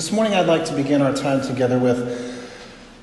This 0.00 0.12
morning, 0.12 0.32
I'd 0.32 0.46
like 0.46 0.64
to 0.64 0.74
begin 0.74 1.02
our 1.02 1.12
time 1.12 1.42
together 1.42 1.78
with 1.78 1.98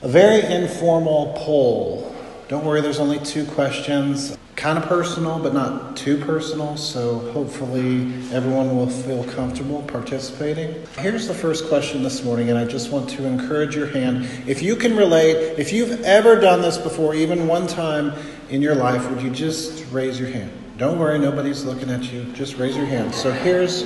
a 0.01 0.07
very 0.07 0.41
informal 0.41 1.31
poll. 1.37 2.15
Don't 2.47 2.65
worry, 2.65 2.81
there's 2.81 2.97
only 2.97 3.19
two 3.19 3.45
questions. 3.45 4.35
Kind 4.55 4.79
of 4.79 4.85
personal, 4.85 5.37
but 5.37 5.53
not 5.53 5.95
too 5.95 6.17
personal, 6.17 6.75
so 6.75 7.19
hopefully 7.33 8.11
everyone 8.33 8.75
will 8.75 8.89
feel 8.89 9.23
comfortable 9.25 9.83
participating. 9.83 10.73
Here's 10.97 11.27
the 11.27 11.35
first 11.35 11.67
question 11.67 12.01
this 12.01 12.23
morning, 12.23 12.49
and 12.49 12.57
I 12.57 12.65
just 12.65 12.89
want 12.89 13.11
to 13.11 13.25
encourage 13.27 13.75
your 13.75 13.85
hand. 13.85 14.27
If 14.47 14.63
you 14.63 14.75
can 14.75 14.97
relate, 14.97 15.59
if 15.59 15.71
you've 15.71 16.01
ever 16.01 16.39
done 16.39 16.63
this 16.63 16.79
before, 16.79 17.13
even 17.13 17.47
one 17.47 17.67
time 17.67 18.11
in 18.49 18.63
your 18.63 18.73
life, 18.73 19.07
would 19.11 19.21
you 19.21 19.29
just 19.29 19.85
raise 19.91 20.19
your 20.19 20.29
hand? 20.31 20.51
Don't 20.77 20.97
worry, 20.97 21.19
nobody's 21.19 21.63
looking 21.63 21.91
at 21.91 22.11
you. 22.11 22.23
Just 22.33 22.57
raise 22.57 22.75
your 22.75 22.87
hand. 22.87 23.13
So 23.13 23.31
here's 23.31 23.83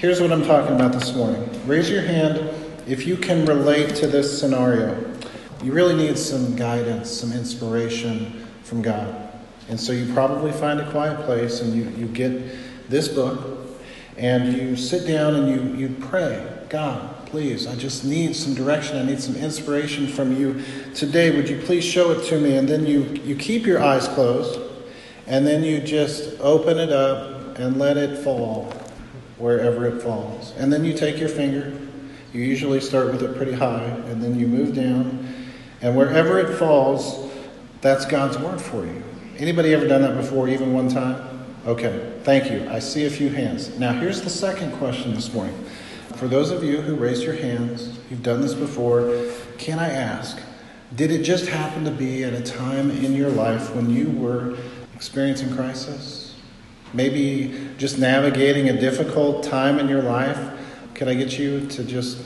here's 0.00 0.18
what 0.18 0.32
I'm 0.32 0.44
talking 0.44 0.74
about 0.74 0.92
this 0.92 1.14
morning. 1.14 1.46
Raise 1.66 1.90
your 1.90 2.00
hand 2.00 2.38
if 2.86 3.06
you 3.06 3.18
can 3.18 3.44
relate 3.44 3.94
to 3.96 4.06
this 4.06 4.40
scenario 4.40 5.10
you 5.62 5.72
really 5.72 5.94
need 5.94 6.16
some 6.16 6.56
guidance, 6.56 7.10
some 7.10 7.32
inspiration 7.32 8.46
from 8.62 8.80
God. 8.80 9.28
And 9.68 9.78
so 9.78 9.92
you 9.92 10.10
probably 10.14 10.52
find 10.52 10.80
a 10.80 10.90
quiet 10.90 11.20
place 11.26 11.60
and 11.60 11.74
you, 11.74 11.84
you 11.98 12.06
get 12.06 12.88
this 12.88 13.08
book 13.08 13.68
and 14.16 14.56
you 14.56 14.74
sit 14.74 15.06
down 15.06 15.34
and 15.34 15.48
you, 15.48 15.76
you 15.76 15.94
pray, 16.00 16.50
God, 16.70 17.26
please, 17.26 17.66
I 17.66 17.76
just 17.76 18.04
need 18.04 18.34
some 18.34 18.54
direction. 18.54 18.96
I 18.96 19.04
need 19.04 19.20
some 19.20 19.36
inspiration 19.36 20.06
from 20.08 20.34
you 20.34 20.62
today. 20.94 21.36
Would 21.36 21.48
you 21.48 21.58
please 21.58 21.84
show 21.84 22.10
it 22.12 22.24
to 22.28 22.40
me? 22.40 22.56
And 22.56 22.66
then 22.66 22.86
you, 22.86 23.02
you 23.22 23.36
keep 23.36 23.66
your 23.66 23.82
eyes 23.82 24.08
closed 24.08 24.60
and 25.26 25.46
then 25.46 25.62
you 25.62 25.80
just 25.80 26.40
open 26.40 26.78
it 26.78 26.90
up 26.90 27.58
and 27.58 27.78
let 27.78 27.98
it 27.98 28.24
fall 28.24 28.72
wherever 29.40 29.86
it 29.86 30.02
falls. 30.02 30.52
And 30.56 30.72
then 30.72 30.84
you 30.84 30.92
take 30.92 31.18
your 31.18 31.28
finger. 31.28 31.76
You 32.32 32.42
usually 32.42 32.80
start 32.80 33.10
with 33.10 33.22
it 33.22 33.36
pretty 33.36 33.52
high 33.52 33.82
and 33.82 34.22
then 34.22 34.38
you 34.38 34.46
move 34.46 34.74
down 34.74 35.30
and 35.82 35.96
wherever 35.96 36.38
it 36.38 36.58
falls, 36.58 37.30
that's 37.80 38.04
God's 38.04 38.38
word 38.38 38.60
for 38.60 38.84
you. 38.84 39.02
Anybody 39.38 39.72
ever 39.72 39.88
done 39.88 40.02
that 40.02 40.16
before, 40.16 40.48
even 40.48 40.74
one 40.74 40.88
time? 40.88 41.46
Okay, 41.66 42.12
thank 42.22 42.50
you. 42.50 42.68
I 42.68 42.78
see 42.78 43.06
a 43.06 43.10
few 43.10 43.30
hands. 43.30 43.78
Now, 43.78 43.92
here's 43.92 44.20
the 44.20 44.30
second 44.30 44.72
question 44.72 45.14
this 45.14 45.32
morning. 45.32 45.56
For 46.16 46.28
those 46.28 46.50
of 46.50 46.62
you 46.62 46.82
who 46.82 46.96
raised 46.96 47.22
your 47.22 47.34
hands, 47.34 47.98
you've 48.10 48.22
done 48.22 48.42
this 48.42 48.52
before, 48.52 49.26
can 49.56 49.78
I 49.78 49.90
ask, 49.90 50.38
did 50.94 51.10
it 51.10 51.22
just 51.22 51.46
happen 51.46 51.84
to 51.84 51.90
be 51.90 52.24
at 52.24 52.34
a 52.34 52.42
time 52.42 52.90
in 52.90 53.14
your 53.14 53.30
life 53.30 53.74
when 53.74 53.88
you 53.88 54.10
were 54.10 54.58
experiencing 54.94 55.54
crisis? 55.54 56.19
Maybe 56.92 57.70
just 57.78 57.98
navigating 57.98 58.68
a 58.68 58.80
difficult 58.80 59.44
time 59.44 59.78
in 59.78 59.88
your 59.88 60.02
life? 60.02 60.38
Can 60.94 61.08
I 61.08 61.14
get 61.14 61.38
you 61.38 61.66
to 61.68 61.84
just, 61.84 62.20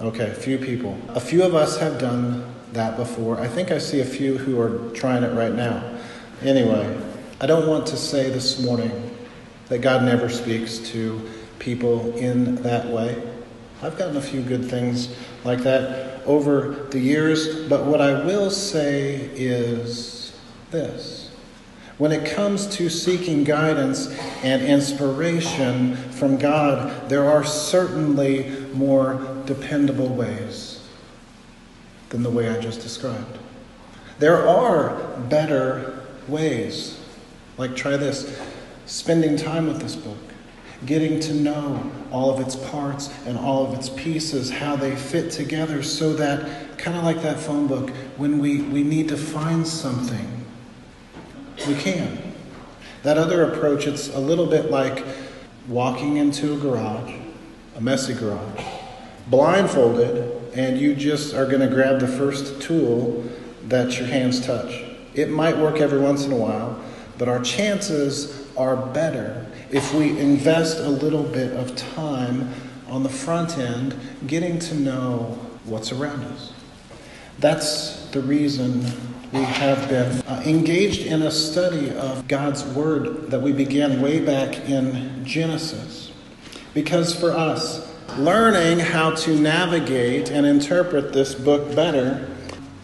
okay, 0.00 0.30
a 0.30 0.34
few 0.34 0.58
people. 0.58 0.98
A 1.08 1.20
few 1.20 1.42
of 1.42 1.54
us 1.54 1.78
have 1.78 1.98
done 1.98 2.54
that 2.72 2.96
before. 2.96 3.40
I 3.40 3.48
think 3.48 3.70
I 3.70 3.78
see 3.78 4.00
a 4.00 4.04
few 4.04 4.38
who 4.38 4.60
are 4.60 4.90
trying 4.90 5.22
it 5.22 5.34
right 5.34 5.54
now. 5.54 5.98
Anyway, 6.42 7.00
I 7.40 7.46
don't 7.46 7.66
want 7.66 7.86
to 7.88 7.96
say 7.96 8.30
this 8.30 8.62
morning 8.62 9.16
that 9.68 9.78
God 9.78 10.02
never 10.04 10.28
speaks 10.28 10.78
to 10.90 11.20
people 11.58 12.14
in 12.16 12.56
that 12.56 12.86
way. 12.86 13.22
I've 13.82 13.96
gotten 13.96 14.16
a 14.16 14.22
few 14.22 14.42
good 14.42 14.64
things 14.64 15.14
like 15.44 15.60
that 15.60 16.22
over 16.26 16.88
the 16.90 16.98
years, 16.98 17.68
but 17.68 17.84
what 17.84 18.00
I 18.00 18.24
will 18.24 18.50
say 18.50 19.30
is 19.34 20.36
this. 20.70 21.27
When 21.98 22.12
it 22.12 22.30
comes 22.30 22.66
to 22.76 22.88
seeking 22.88 23.42
guidance 23.42 24.08
and 24.44 24.62
inspiration 24.62 25.96
from 26.12 26.38
God, 26.38 27.08
there 27.08 27.28
are 27.28 27.44
certainly 27.44 28.50
more 28.72 29.42
dependable 29.46 30.08
ways 30.08 30.80
than 32.10 32.22
the 32.22 32.30
way 32.30 32.48
I 32.48 32.60
just 32.60 32.80
described. 32.80 33.38
There 34.20 34.48
are 34.48 35.18
better 35.28 36.06
ways. 36.28 37.00
Like, 37.56 37.74
try 37.74 37.96
this 37.96 38.40
spending 38.86 39.36
time 39.36 39.66
with 39.66 39.80
this 39.80 39.96
book, 39.96 40.16
getting 40.86 41.18
to 41.20 41.34
know 41.34 41.90
all 42.12 42.30
of 42.30 42.40
its 42.40 42.54
parts 42.54 43.12
and 43.26 43.36
all 43.36 43.66
of 43.66 43.76
its 43.76 43.88
pieces, 43.88 44.50
how 44.50 44.76
they 44.76 44.94
fit 44.94 45.32
together, 45.32 45.82
so 45.82 46.12
that, 46.14 46.78
kind 46.78 46.96
of 46.96 47.02
like 47.02 47.22
that 47.22 47.40
phone 47.40 47.66
book, 47.66 47.90
when 48.16 48.38
we, 48.38 48.62
we 48.62 48.84
need 48.84 49.08
to 49.08 49.16
find 49.16 49.66
something, 49.66 50.37
we 51.66 51.74
can. 51.74 52.34
That 53.02 53.18
other 53.18 53.52
approach, 53.52 53.86
it's 53.86 54.08
a 54.14 54.18
little 54.18 54.46
bit 54.46 54.70
like 54.70 55.04
walking 55.68 56.16
into 56.16 56.54
a 56.54 56.56
garage, 56.56 57.14
a 57.76 57.80
messy 57.80 58.14
garage, 58.14 58.62
blindfolded 59.28 60.38
and 60.58 60.78
you 60.78 60.94
just 60.94 61.34
are 61.34 61.46
going 61.46 61.60
to 61.60 61.68
grab 61.68 62.00
the 62.00 62.08
first 62.08 62.60
tool 62.60 63.24
that 63.68 63.96
your 63.96 64.08
hands 64.08 64.44
touch. 64.44 64.84
It 65.14 65.30
might 65.30 65.56
work 65.56 65.80
every 65.80 66.00
once 66.00 66.24
in 66.24 66.32
a 66.32 66.36
while, 66.36 66.82
but 67.16 67.28
our 67.28 67.40
chances 67.42 68.48
are 68.56 68.76
better 68.76 69.46
if 69.70 69.94
we 69.94 70.18
invest 70.18 70.78
a 70.78 70.88
little 70.88 71.22
bit 71.22 71.52
of 71.52 71.76
time 71.76 72.52
on 72.88 73.02
the 73.02 73.08
front 73.08 73.58
end 73.58 73.94
getting 74.26 74.58
to 74.58 74.74
know 74.74 75.38
what's 75.64 75.92
around 75.92 76.24
us. 76.24 76.52
That's 77.38 78.06
the 78.06 78.20
reason 78.20 78.84
we 79.32 79.42
have 79.42 79.90
been 79.90 80.22
uh, 80.22 80.42
engaged 80.46 81.06
in 81.06 81.20
a 81.22 81.30
study 81.30 81.90
of 81.90 82.26
God's 82.28 82.64
Word 82.64 83.30
that 83.30 83.40
we 83.40 83.52
began 83.52 84.00
way 84.00 84.24
back 84.24 84.70
in 84.70 85.22
Genesis. 85.22 86.12
Because 86.72 87.14
for 87.14 87.32
us, 87.32 87.94
learning 88.16 88.78
how 88.78 89.10
to 89.10 89.38
navigate 89.38 90.30
and 90.30 90.46
interpret 90.46 91.12
this 91.12 91.34
book 91.34 91.74
better, 91.76 92.26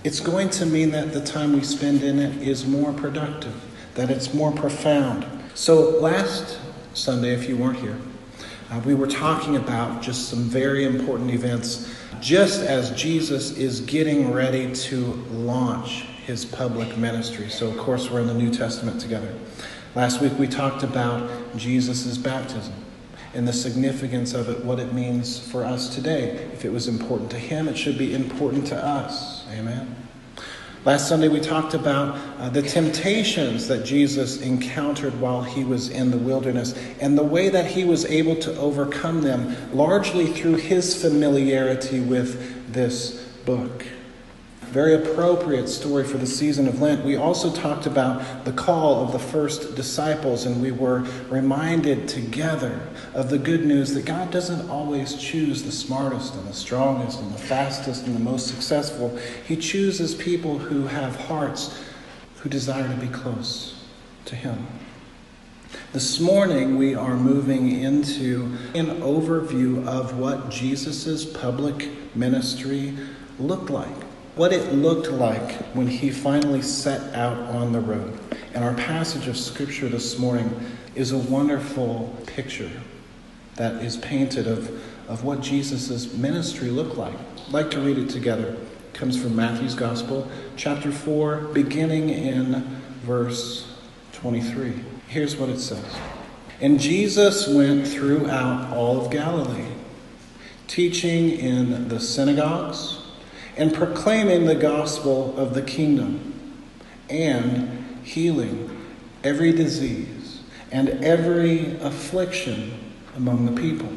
it's 0.03 0.21
going 0.21 0.51
to 0.51 0.67
mean 0.67 0.91
that 0.91 1.15
the 1.15 1.25
time 1.25 1.55
we 1.55 1.63
spend 1.63 2.03
in 2.03 2.19
it 2.19 2.47
is 2.47 2.67
more 2.67 2.93
productive, 2.93 3.55
that 3.95 4.11
it's 4.11 4.35
more 4.35 4.53
profound. 4.53 5.27
So, 5.55 5.99
last 5.99 6.59
Sunday, 6.93 7.33
if 7.33 7.49
you 7.49 7.57
weren't 7.57 7.79
here, 7.79 7.97
uh, 8.71 8.83
we 8.85 8.95
were 8.95 9.07
talking 9.07 9.57
about 9.57 10.03
just 10.03 10.29
some 10.29 10.41
very 10.41 10.85
important 10.85 11.31
events 11.31 11.91
just 12.21 12.61
as 12.61 12.91
Jesus 12.91 13.57
is 13.57 13.81
getting 13.81 14.31
ready 14.31 14.75
to 14.75 14.99
launch 15.31 16.07
his 16.27 16.45
public 16.45 16.97
ministry. 16.97 17.51
So, 17.51 17.69
of 17.69 17.77
course, 17.77 18.11
we're 18.11 18.21
in 18.21 18.27
the 18.27 18.35
New 18.35 18.51
Testament 18.51 19.01
together. 19.01 19.33
Last 19.95 20.21
week 20.21 20.33
we 20.39 20.49
talked 20.49 20.83
about 20.83 21.57
Jesus' 21.57 22.17
baptism 22.19 22.73
and 23.35 23.47
the 23.47 23.53
significance 23.53 24.33
of 24.33 24.49
it, 24.49 24.65
what 24.65 24.81
it 24.81 24.93
means 24.93 25.39
for 25.39 25.65
us 25.65 25.95
today. 25.95 26.31
If 26.53 26.65
it 26.65 26.73
was 26.73 26.89
important 26.89 27.31
to 27.33 27.39
him, 27.39 27.69
it 27.69 27.77
should 27.77 27.99
be 27.99 28.15
important 28.15 28.67
to 28.69 28.77
us. 28.77 29.47
Amen. 29.53 29.95
Last 30.85 31.09
Sunday, 31.09 31.29
we 31.29 31.41
talked 31.41 31.73
about 31.73 32.19
uh, 32.39 32.51
the 32.51 32.61
temptations 32.61 33.69
that 33.69 33.87
Jesus 33.87 34.43
encountered 34.43 35.19
while 35.19 35.43
he 35.43 35.65
was 35.65 35.89
in 35.89 36.11
the 36.11 36.19
wilderness 36.19 36.75
and 37.01 37.17
the 37.17 37.23
way 37.23 37.49
that 37.49 37.67
he 37.67 37.85
was 37.85 38.05
able 38.05 38.37
to 38.37 38.55
overcome 38.59 39.23
them, 39.23 39.57
largely 39.75 40.27
through 40.27 40.57
his 40.57 41.01
familiarity 41.01 42.01
with 42.01 42.73
this 42.73 43.23
book 43.47 43.85
very 44.75 44.95
appropriate 44.95 45.69
story 45.69 46.03
for 46.03 46.19
the 46.19 46.27
season 46.27 46.67
of 46.67 46.83
Lent. 46.83 47.05
We 47.05 47.15
also 47.15 47.49
talked 47.55 47.87
about 47.87 48.45
the 48.45 48.51
call 48.51 49.05
of 49.05 49.13
the 49.13 49.21
first 49.21 49.77
disciples, 49.77 50.47
and 50.47 50.61
we 50.61 50.73
were 50.73 51.07
reminded 51.31 52.09
together 52.09 52.81
of 53.15 53.31
the 53.31 53.39
good 53.39 53.65
news 53.65 53.95
that 53.95 54.05
God 54.05 54.33
doesn't 54.33 54.69
always 54.69 55.15
choose 55.15 55.63
the 55.63 55.71
smartest 55.71 56.35
and 56.35 56.49
the 56.49 56.53
strongest 56.53 57.21
and 57.21 57.33
the 57.33 57.39
fastest 57.39 58.09
and 58.09 58.17
the 58.17 58.21
most 58.21 58.49
successful. 58.49 59.17
He 59.47 59.55
chooses 59.55 60.13
people 60.13 60.59
who 60.59 60.89
have 60.89 61.15
hearts 61.15 61.81
who 62.39 62.49
desire 62.49 62.89
to 62.89 63.01
be 63.01 63.07
close 63.07 63.81
to 64.25 64.35
Him. 64.35 64.67
This 65.93 66.19
morning, 66.19 66.77
we 66.77 66.97
are 66.97 67.15
moving 67.17 67.81
into 67.81 68.47
an 68.75 68.87
overview 69.03 69.87
of 69.87 70.19
what 70.19 70.51
Jesus' 70.51 71.25
public 71.25 72.17
ministry 72.17 72.99
looked 73.39 73.71
like 73.71 74.04
what 74.37 74.53
it 74.53 74.73
looked 74.73 75.11
like 75.11 75.53
when 75.75 75.87
he 75.87 76.11
finally 76.11 76.63
set 76.63 77.15
out 77.15 77.39
on 77.55 77.73
the 77.73 77.81
road. 77.81 78.19
And 78.53 78.65
our 78.65 78.75
passage 78.75 79.29
of 79.29 79.37
scripture 79.37 79.89
this 79.89 80.19
morning 80.19 80.53
is 80.97 81.13
a 81.13 81.19
wonderful 81.19 82.17
picture 82.27 82.71
that 83.55 83.75
is 83.85 83.97
painted 83.97 84.49
of, 84.49 84.69
of 85.09 85.23
what 85.23 85.41
Jesus' 85.41 86.13
ministry 86.15 86.71
looked 86.71 86.97
like. 86.97 87.15
I'd 87.47 87.53
like 87.53 87.71
to 87.73 87.81
read 87.81 87.97
it 87.97 88.11
together. 88.11 88.49
It 88.49 88.95
comes 88.95 89.21
from 89.21 89.37
Matthew's 89.37 89.77
Gospel, 89.77 90.29
chapter 90.57 90.91
4, 90.91 91.51
beginning 91.53 92.11
in 92.11 92.81
verse 93.03 93.73
23. 94.15 94.75
Here's 95.07 95.37
what 95.37 95.49
it 95.49 95.61
says 95.61 95.85
And 96.61 96.81
Jesus 96.81 97.47
went 97.47 97.87
throughout 97.87 98.73
all 98.73 99.01
of 99.05 99.13
Galilee, 99.13 99.71
teaching 100.67 101.31
in 101.31 101.87
the 101.87 102.01
synagogues 102.01 103.04
and 103.57 103.73
proclaiming 103.73 104.47
the 104.47 104.55
gospel 104.55 105.37
of 105.39 105.55
the 105.55 105.63
kingdom 105.63 106.35
and 107.09 108.05
healing 108.05 108.71
every 109.23 109.53
disease 109.53 110.43
and 110.73 110.89
every 111.05 111.77
affliction 111.79 112.79
among 113.17 113.47
the 113.47 113.61
people. 113.61 113.89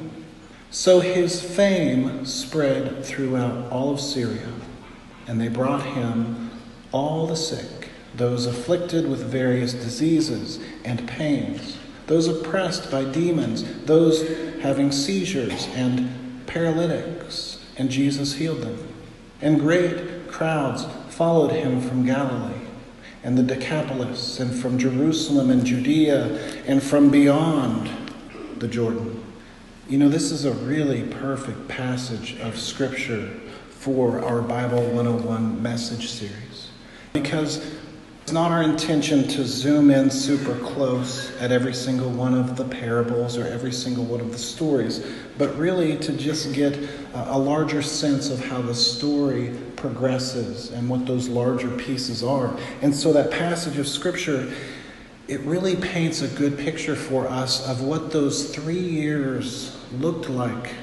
So 0.69 1.00
his 1.00 1.42
fame 1.42 2.25
spread 2.25 3.04
throughout 3.04 3.71
all 3.71 3.92
of 3.92 4.00
Syria, 4.00 4.51
and 5.27 5.39
they 5.39 5.48
brought 5.48 5.83
him 5.83 6.51
all 6.92 7.25
the 7.25 7.36
sick, 7.36 7.89
those 8.15 8.45
afflicted 8.45 9.09
with 9.09 9.24
various 9.24 9.74
diseases 9.74 10.59
and 10.83 11.07
pains, 11.07 11.77
those 12.06 12.27
oppressed 12.27 12.92
by 12.92 13.06
demons, 13.06 13.63
those 13.86 14.27
having 14.59 14.92
seizures 14.92 15.68
and 15.74 16.45
paralytics, 16.48 17.59
and 17.77 17.89
Jesus 17.89 18.33
healed 18.33 18.62
them. 18.62 18.94
And 19.41 19.59
great 19.59 20.27
crowds 20.27 20.85
followed 21.09 21.51
him 21.51 21.81
from 21.81 22.05
Galilee 22.05 22.67
and 23.23 23.37
the 23.37 23.43
Decapolis, 23.43 24.39
and 24.39 24.55
from 24.55 24.77
Jerusalem 24.77 25.49
and 25.49 25.65
Judea, 25.65 26.39
and 26.65 26.81
from 26.81 27.09
beyond 27.09 27.89
the 28.57 28.67
Jordan. 28.67 29.21
You 29.89 29.97
know, 29.97 30.07
this 30.07 30.31
is 30.31 30.45
a 30.45 30.53
really 30.53 31.03
perfect 31.03 31.67
passage 31.67 32.37
of 32.39 32.57
Scripture 32.57 33.29
for 33.69 34.23
our 34.23 34.41
Bible 34.41 34.81
101 34.81 35.61
message 35.61 36.09
series 36.09 36.69
because 37.13 37.76
it's 38.27 38.33
not 38.33 38.51
our 38.51 38.62
intention 38.62 39.25
to 39.25 39.45
zoom 39.45 39.89
in 39.89 40.12
super 40.12 40.53
close 40.59 41.33
at 41.39 41.53
every 41.53 41.74
single 41.74 42.09
one 42.09 42.33
of 42.33 42.57
the 42.57 42.65
parables 42.65 43.38
or 43.38 43.47
every 43.47 43.71
single 43.71 44.03
one 44.03 44.19
of 44.19 44.33
the 44.33 44.38
stories, 44.38 45.00
but 45.38 45.57
really 45.57 45.95
to 45.97 46.12
just 46.12 46.51
get 46.51 46.77
a 47.13 47.39
larger 47.39 47.81
sense 47.81 48.29
of 48.29 48.44
how 48.44 48.62
the 48.62 48.75
story 48.75 49.57
progresses 49.77 50.71
and 50.71 50.89
what 50.89 51.06
those 51.06 51.29
larger 51.29 51.69
pieces 51.77 52.21
are. 52.21 52.53
And 52.81 52.94
so 52.94 53.13
that 53.13 53.31
passage 53.31 53.77
of 53.77 53.88
Scripture, 53.88 54.51
it 55.30 55.39
really 55.44 55.77
paints 55.77 56.21
a 56.21 56.27
good 56.27 56.59
picture 56.59 56.97
for 56.97 57.30
us 57.30 57.65
of 57.65 57.81
what 57.81 58.12
those 58.12 58.53
three 58.53 58.77
years 58.77 59.77
looked 59.94 60.30
like 60.30 60.73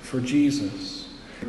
for 0.00 0.20
Jesus. 0.20 1.03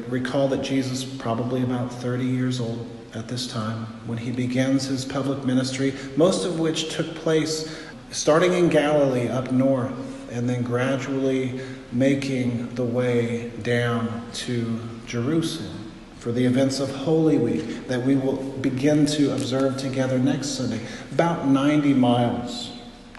Recall 0.08 0.48
that 0.50 0.62
Jesus, 0.62 1.04
probably 1.04 1.64
about 1.64 1.92
30 1.92 2.26
years 2.26 2.60
old, 2.60 2.90
at 3.16 3.30
this 3.30 3.48
time 3.48 3.86
when 4.06 4.18
he 4.18 4.30
begins 4.30 4.86
his 4.86 5.06
public 5.06 5.44
ministry, 5.46 5.94
most 6.18 6.46
of 6.46 6.60
which 6.60 6.94
took 6.94 7.08
place 7.16 7.82
starting 8.12 8.54
in 8.54 8.70
Galilee 8.70 9.30
up 9.30 9.52
north 9.52 9.94
and 10.32 10.50
then 10.50 10.64
gradually 10.64 11.60
making 11.92 12.76
the 12.76 12.84
way 12.84 13.50
down 13.62 14.24
to 14.34 14.80
Jerusalem 15.08 15.94
for 16.20 16.32
the 16.32 16.44
events 16.44 16.80
of 16.80 16.94
Holy 16.94 17.38
Week 17.38 17.88
that 17.88 18.02
we 18.02 18.16
will 18.16 18.36
begin 18.36 19.06
to 19.08 19.34
observe 19.34 19.78
together 19.78 20.20
next 20.20 20.50
Sunday. 20.50 20.82
About 21.12 21.48
90 21.48 21.94
miles 21.94 22.72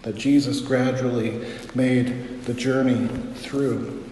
that 0.02 0.14
Jesus 0.14 0.61
gradually 0.61 1.46
made 1.75 2.43
the 2.43 2.55
journey 2.55 3.08
through. 3.34 4.05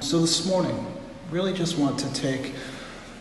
So 0.00 0.20
this 0.20 0.46
morning, 0.46 0.95
really 1.30 1.52
just 1.52 1.78
want 1.78 1.98
to 1.98 2.12
take 2.14 2.54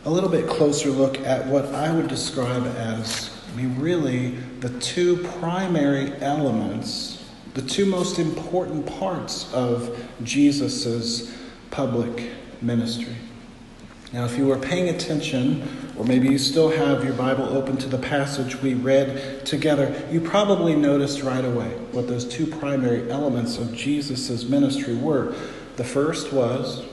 a 0.06 0.10
little 0.10 0.30
bit 0.30 0.48
closer 0.48 0.90
look 0.90 1.20
at 1.22 1.48
what 1.48 1.66
I 1.74 1.92
would 1.92 2.08
describe 2.08 2.66
as, 2.78 3.32
I 3.52 3.58
mean, 3.58 3.80
really 3.80 4.32
the 4.60 4.70
two 4.80 5.18
primary 5.40 6.14
elements, 6.22 7.24
the 7.56 7.64
two 7.64 7.86
most 7.88 8.20
important 8.20 8.86
parts 8.86 9.52
of 9.54 10.06
Jesus' 10.24 11.36
public 11.72 12.30
ministry. 12.62 13.16
Now, 14.14 14.26
if 14.26 14.38
you 14.38 14.46
were 14.46 14.60
paying 14.60 14.90
attention, 14.90 15.68
or 15.98 16.06
maybe 16.06 16.28
you 16.28 16.38
still 16.38 16.70
have 16.70 17.04
your 17.04 17.14
Bible 17.14 17.46
open 17.46 17.76
to 17.78 17.90
the 17.90 17.98
passage 17.98 18.62
we 18.62 18.76
read 18.76 19.46
together, 19.46 20.08
you 20.12 20.22
probably 20.22 20.76
noticed 20.76 21.24
right 21.24 21.44
away 21.44 21.70
what 21.92 22.08
those 22.08 22.24
two 22.24 22.46
primary 22.46 23.10
elements 23.10 23.58
of 23.58 23.74
Jesus' 23.74 24.48
ministry 24.48 24.96
were. 24.96 25.36
The 25.78 25.84
first 25.84 26.32
was 26.32 26.86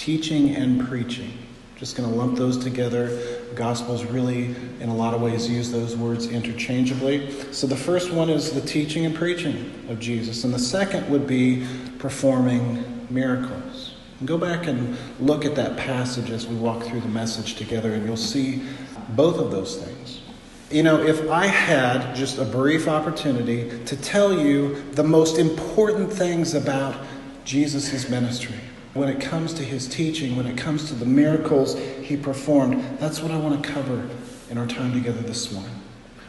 teaching 0.00 0.56
and 0.56 0.88
preaching. 0.88 1.30
Just 1.76 1.94
going 1.94 2.08
to 2.08 2.16
lump 2.16 2.38
those 2.38 2.56
together. 2.56 3.20
Gospels 3.54 4.02
really, 4.02 4.54
in 4.80 4.88
a 4.88 4.94
lot 4.94 5.12
of 5.12 5.20
ways, 5.20 5.46
use 5.46 5.70
those 5.70 5.94
words 5.94 6.26
interchangeably. 6.26 7.30
So 7.52 7.66
the 7.66 7.76
first 7.76 8.10
one 8.10 8.30
is 8.30 8.50
the 8.52 8.62
teaching 8.62 9.04
and 9.04 9.14
preaching 9.14 9.70
of 9.90 10.00
Jesus, 10.00 10.44
and 10.44 10.54
the 10.54 10.58
second 10.58 11.10
would 11.10 11.26
be 11.26 11.66
performing 11.98 13.06
miracles. 13.10 13.94
And 14.20 14.26
go 14.26 14.38
back 14.38 14.66
and 14.66 14.96
look 15.20 15.44
at 15.44 15.54
that 15.56 15.76
passage 15.76 16.30
as 16.30 16.46
we 16.46 16.54
walk 16.54 16.82
through 16.82 17.00
the 17.00 17.08
message 17.08 17.56
together, 17.56 17.92
and 17.92 18.06
you'll 18.06 18.16
see 18.16 18.62
both 19.10 19.36
of 19.36 19.50
those 19.50 19.76
things. 19.76 20.22
You 20.70 20.82
know, 20.82 21.02
if 21.02 21.30
I 21.30 21.46
had 21.46 22.16
just 22.16 22.38
a 22.38 22.44
brief 22.46 22.88
opportunity 22.88 23.84
to 23.84 23.96
tell 23.98 24.32
you 24.32 24.82
the 24.92 25.04
most 25.04 25.36
important 25.36 26.10
things 26.10 26.54
about 26.54 26.96
Jesus' 27.44 28.08
ministry, 28.08 28.54
when 28.94 29.08
it 29.08 29.20
comes 29.20 29.54
to 29.54 29.62
his 29.62 29.88
teaching, 29.88 30.36
when 30.36 30.46
it 30.46 30.56
comes 30.56 30.88
to 30.88 30.94
the 30.94 31.06
miracles 31.06 31.78
he 32.02 32.16
performed, 32.16 32.82
that's 32.98 33.22
what 33.22 33.30
I 33.30 33.38
want 33.38 33.62
to 33.62 33.70
cover 33.70 34.08
in 34.50 34.58
our 34.58 34.66
time 34.66 34.92
together 34.92 35.20
this 35.20 35.52
morning. 35.52 35.80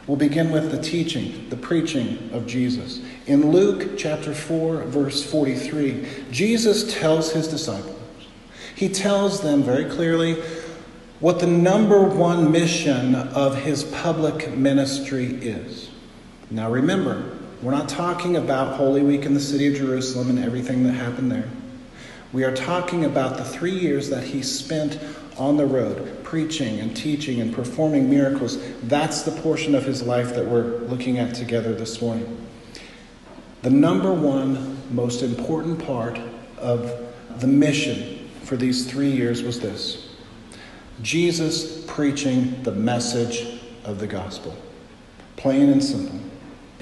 We'll 0.06 0.16
begin 0.16 0.50
with 0.50 0.70
the 0.70 0.82
teaching, 0.82 1.48
the 1.48 1.56
preaching 1.56 2.30
of 2.32 2.46
Jesus. 2.46 3.00
In 3.26 3.50
Luke 3.50 3.96
chapter 3.96 4.34
4, 4.34 4.82
verse 4.84 5.28
43, 5.28 6.06
Jesus 6.30 6.92
tells 6.92 7.32
his 7.32 7.46
disciples, 7.48 7.98
he 8.74 8.88
tells 8.88 9.42
them 9.42 9.62
very 9.62 9.84
clearly 9.84 10.42
what 11.20 11.38
the 11.38 11.46
number 11.46 12.02
one 12.02 12.50
mission 12.50 13.14
of 13.14 13.62
his 13.62 13.84
public 13.84 14.50
ministry 14.56 15.26
is. 15.26 15.88
Now 16.50 16.70
remember, 16.70 17.38
we're 17.62 17.70
not 17.70 17.88
talking 17.88 18.36
about 18.36 18.74
Holy 18.74 19.02
Week 19.02 19.24
in 19.24 19.34
the 19.34 19.40
city 19.40 19.68
of 19.68 19.74
Jerusalem 19.74 20.30
and 20.30 20.38
everything 20.40 20.82
that 20.82 20.94
happened 20.94 21.30
there. 21.30 21.48
We 22.32 22.44
are 22.44 22.54
talking 22.54 23.04
about 23.04 23.36
the 23.36 23.44
three 23.44 23.78
years 23.78 24.08
that 24.08 24.24
he 24.24 24.42
spent 24.42 24.98
on 25.36 25.56
the 25.56 25.66
road, 25.66 26.24
preaching 26.24 26.80
and 26.80 26.96
teaching 26.96 27.40
and 27.40 27.54
performing 27.54 28.08
miracles. 28.08 28.58
That's 28.84 29.22
the 29.22 29.32
portion 29.42 29.74
of 29.74 29.84
his 29.84 30.02
life 30.02 30.34
that 30.34 30.46
we're 30.46 30.78
looking 30.78 31.18
at 31.18 31.34
together 31.34 31.74
this 31.74 32.00
morning. 32.00 32.46
The 33.60 33.70
number 33.70 34.12
one 34.12 34.78
most 34.94 35.22
important 35.22 35.84
part 35.84 36.18
of 36.56 36.90
the 37.40 37.46
mission 37.46 38.30
for 38.44 38.56
these 38.56 38.90
three 38.90 39.10
years 39.10 39.42
was 39.42 39.60
this 39.60 40.08
Jesus 41.02 41.84
preaching 41.86 42.62
the 42.62 42.72
message 42.72 43.60
of 43.84 43.98
the 43.98 44.06
gospel. 44.06 44.56
Plain 45.36 45.68
and 45.68 45.82
simple 45.82 46.18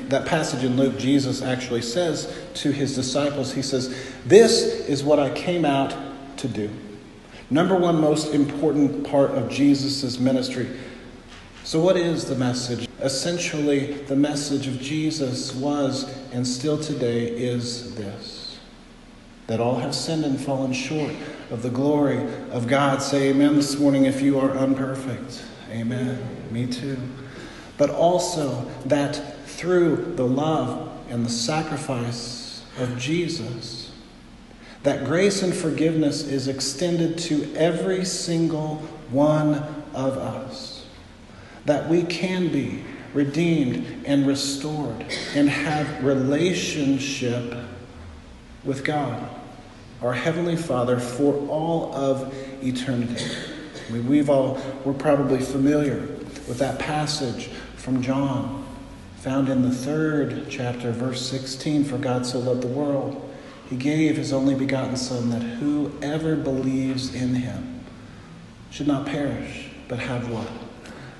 that 0.08 0.26
passage 0.26 0.64
in 0.64 0.76
Luke, 0.76 0.99
Jesus 0.99 1.43
actually 1.43 1.82
says 1.82 2.32
to 2.55 2.70
his 2.70 2.94
disciples, 2.94 3.52
He 3.52 3.62
says, 3.62 3.94
This 4.26 4.62
is 4.88 5.05
what 5.05 5.19
I 5.19 5.31
came 5.31 5.64
out 5.64 5.94
to 6.38 6.49
do. 6.49 6.70
Number 7.50 7.76
one 7.76 8.00
most 8.00 8.32
important 8.32 9.05
part 9.05 9.32
of 9.32 9.50
Jesus' 9.50 10.19
ministry. 10.19 10.69
So, 11.65 11.81
what 11.81 11.96
is 11.96 12.25
the 12.25 12.34
message? 12.34 12.89
Essentially, 13.01 13.93
the 13.93 14.17
message 14.17 14.67
of 14.67 14.81
Jesus 14.81 15.55
was 15.55 16.05
and 16.32 16.46
still 16.46 16.79
today 16.79 17.29
is 17.29 17.94
this 17.94 18.58
that 19.46 19.58
all 19.58 19.81
have 19.81 19.93
sinned 19.93 20.25
and 20.25 20.41
fallen 20.41 20.72
short 20.72 21.13
of 21.51 21.63
the 21.63 21.70
glory 21.70 22.19
of 22.53 22.69
God. 22.69 23.03
Say 23.03 23.31
amen 23.31 23.56
this 23.56 23.77
morning 23.81 24.05
if 24.05 24.22
you 24.22 24.39
are 24.39 24.51
unperfect. 24.51 25.43
Amen. 25.70 26.22
Me 26.53 26.69
too. 26.69 26.96
But 27.81 27.89
also 27.89 28.67
that 28.84 29.46
through 29.46 30.13
the 30.15 30.27
love 30.27 30.93
and 31.08 31.25
the 31.25 31.31
sacrifice 31.31 32.63
of 32.79 32.99
Jesus, 32.99 33.91
that 34.82 35.06
grace 35.06 35.43
and 35.43 35.55
forgiveness 35.55 36.22
is 36.22 36.46
extended 36.46 37.17
to 37.20 37.51
every 37.55 38.05
single 38.05 38.77
one 39.10 39.55
of 39.94 40.19
us. 40.19 40.84
That 41.65 41.89
we 41.89 42.03
can 42.03 42.53
be 42.53 42.84
redeemed 43.15 44.05
and 44.05 44.27
restored 44.27 45.03
and 45.34 45.49
have 45.49 46.05
relationship 46.05 47.55
with 48.63 48.84
God, 48.84 49.27
our 50.03 50.13
Heavenly 50.13 50.56
Father, 50.56 51.01
for 51.01 51.32
all 51.49 51.94
of 51.94 52.34
eternity. 52.63 53.25
We, 53.91 54.01
we've 54.01 54.29
all, 54.29 54.60
we're 54.84 54.93
probably 54.93 55.41
familiar 55.41 56.01
with 56.46 56.58
that 56.58 56.79
passage 56.79 57.49
from 57.81 58.03
John 58.03 58.67
found 59.17 59.49
in 59.49 59.63
the 59.63 59.75
third 59.75 60.46
chapter, 60.51 60.93
verse 60.93 61.29
16 61.31 61.84
For 61.84 61.96
God 61.96 62.27
so 62.27 62.39
loved 62.39 62.63
the 62.63 62.69
world, 62.69 63.27
he 63.69 63.77
gave 63.77 64.17
his 64.17 64.32
only 64.32 64.55
begotten 64.55 64.96
Son, 64.96 65.31
that 65.31 65.43
whoever 65.43 66.37
believes 66.37 67.15
in 67.15 67.34
him 67.34 67.81
should 68.70 68.87
not 68.87 69.06
perish, 69.06 69.70
but 69.89 69.99
have 69.99 70.31
what? 70.31 70.49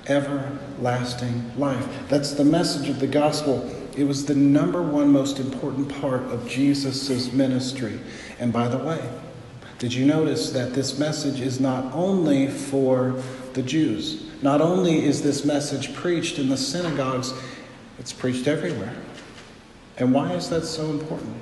Everlasting 0.07 1.51
life. 1.57 1.87
That's 2.09 2.33
the 2.33 2.43
message 2.43 2.89
of 2.89 2.99
the 2.99 3.07
gospel. 3.07 3.69
It 3.97 4.03
was 4.03 4.25
the 4.25 4.35
number 4.35 4.81
one 4.81 5.11
most 5.11 5.39
important 5.39 5.89
part 5.99 6.23
of 6.23 6.47
Jesus' 6.47 7.31
ministry. 7.33 7.99
And 8.39 8.53
by 8.53 8.67
the 8.67 8.77
way, 8.77 9.01
did 9.79 9.93
you 9.93 10.05
notice 10.05 10.51
that 10.51 10.73
this 10.73 10.99
message 10.99 11.41
is 11.41 11.59
not 11.59 11.91
only 11.93 12.47
for 12.47 13.21
the 13.53 13.63
Jews? 13.63 14.30
Not 14.41 14.61
only 14.61 15.05
is 15.05 15.21
this 15.21 15.45
message 15.45 15.93
preached 15.93 16.39
in 16.39 16.49
the 16.49 16.57
synagogues, 16.57 17.33
it's 17.99 18.11
preached 18.11 18.47
everywhere. 18.47 18.95
And 19.97 20.13
why 20.13 20.33
is 20.33 20.49
that 20.49 20.65
so 20.65 20.89
important? 20.89 21.35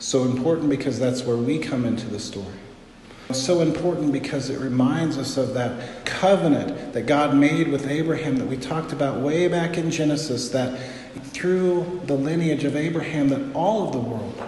So 0.00 0.24
important 0.24 0.68
because 0.68 0.98
that's 0.98 1.22
where 1.22 1.36
we 1.36 1.58
come 1.58 1.84
into 1.84 2.08
the 2.08 2.18
story. 2.18 2.46
so 3.30 3.60
important 3.60 4.12
because 4.12 4.50
it 4.50 4.60
reminds 4.60 5.16
us 5.16 5.38
of 5.38 5.54
that 5.54 6.04
covenant 6.04 6.92
that 6.92 7.06
God 7.06 7.34
made 7.34 7.68
with 7.68 7.86
Abraham 7.86 8.36
that 8.36 8.46
we 8.46 8.58
talked 8.58 8.92
about 8.92 9.20
way 9.20 9.48
back 9.48 9.78
in 9.78 9.90
Genesis 9.90 10.50
that 10.50 10.78
through 11.32 12.02
the 12.04 12.14
lineage 12.14 12.64
of 12.64 12.76
Abraham 12.76 13.28
that 13.28 13.54
all 13.54 13.86
of 13.86 13.92
the 13.92 13.98
world 13.98 14.42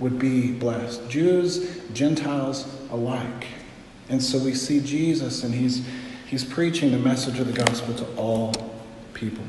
would 0.00 0.18
be 0.18 0.52
blessed 0.52 1.08
Jews, 1.08 1.80
Gentiles 1.94 2.66
alike. 2.90 3.46
And 4.10 4.22
so 4.22 4.38
we 4.38 4.52
see 4.52 4.80
Jesus 4.80 5.44
and 5.44 5.54
he's 5.54 5.86
he's 6.30 6.44
preaching 6.44 6.92
the 6.92 6.98
message 6.98 7.40
of 7.40 7.52
the 7.52 7.64
gospel 7.64 7.92
to 7.92 8.06
all 8.16 8.54
people. 9.14 9.42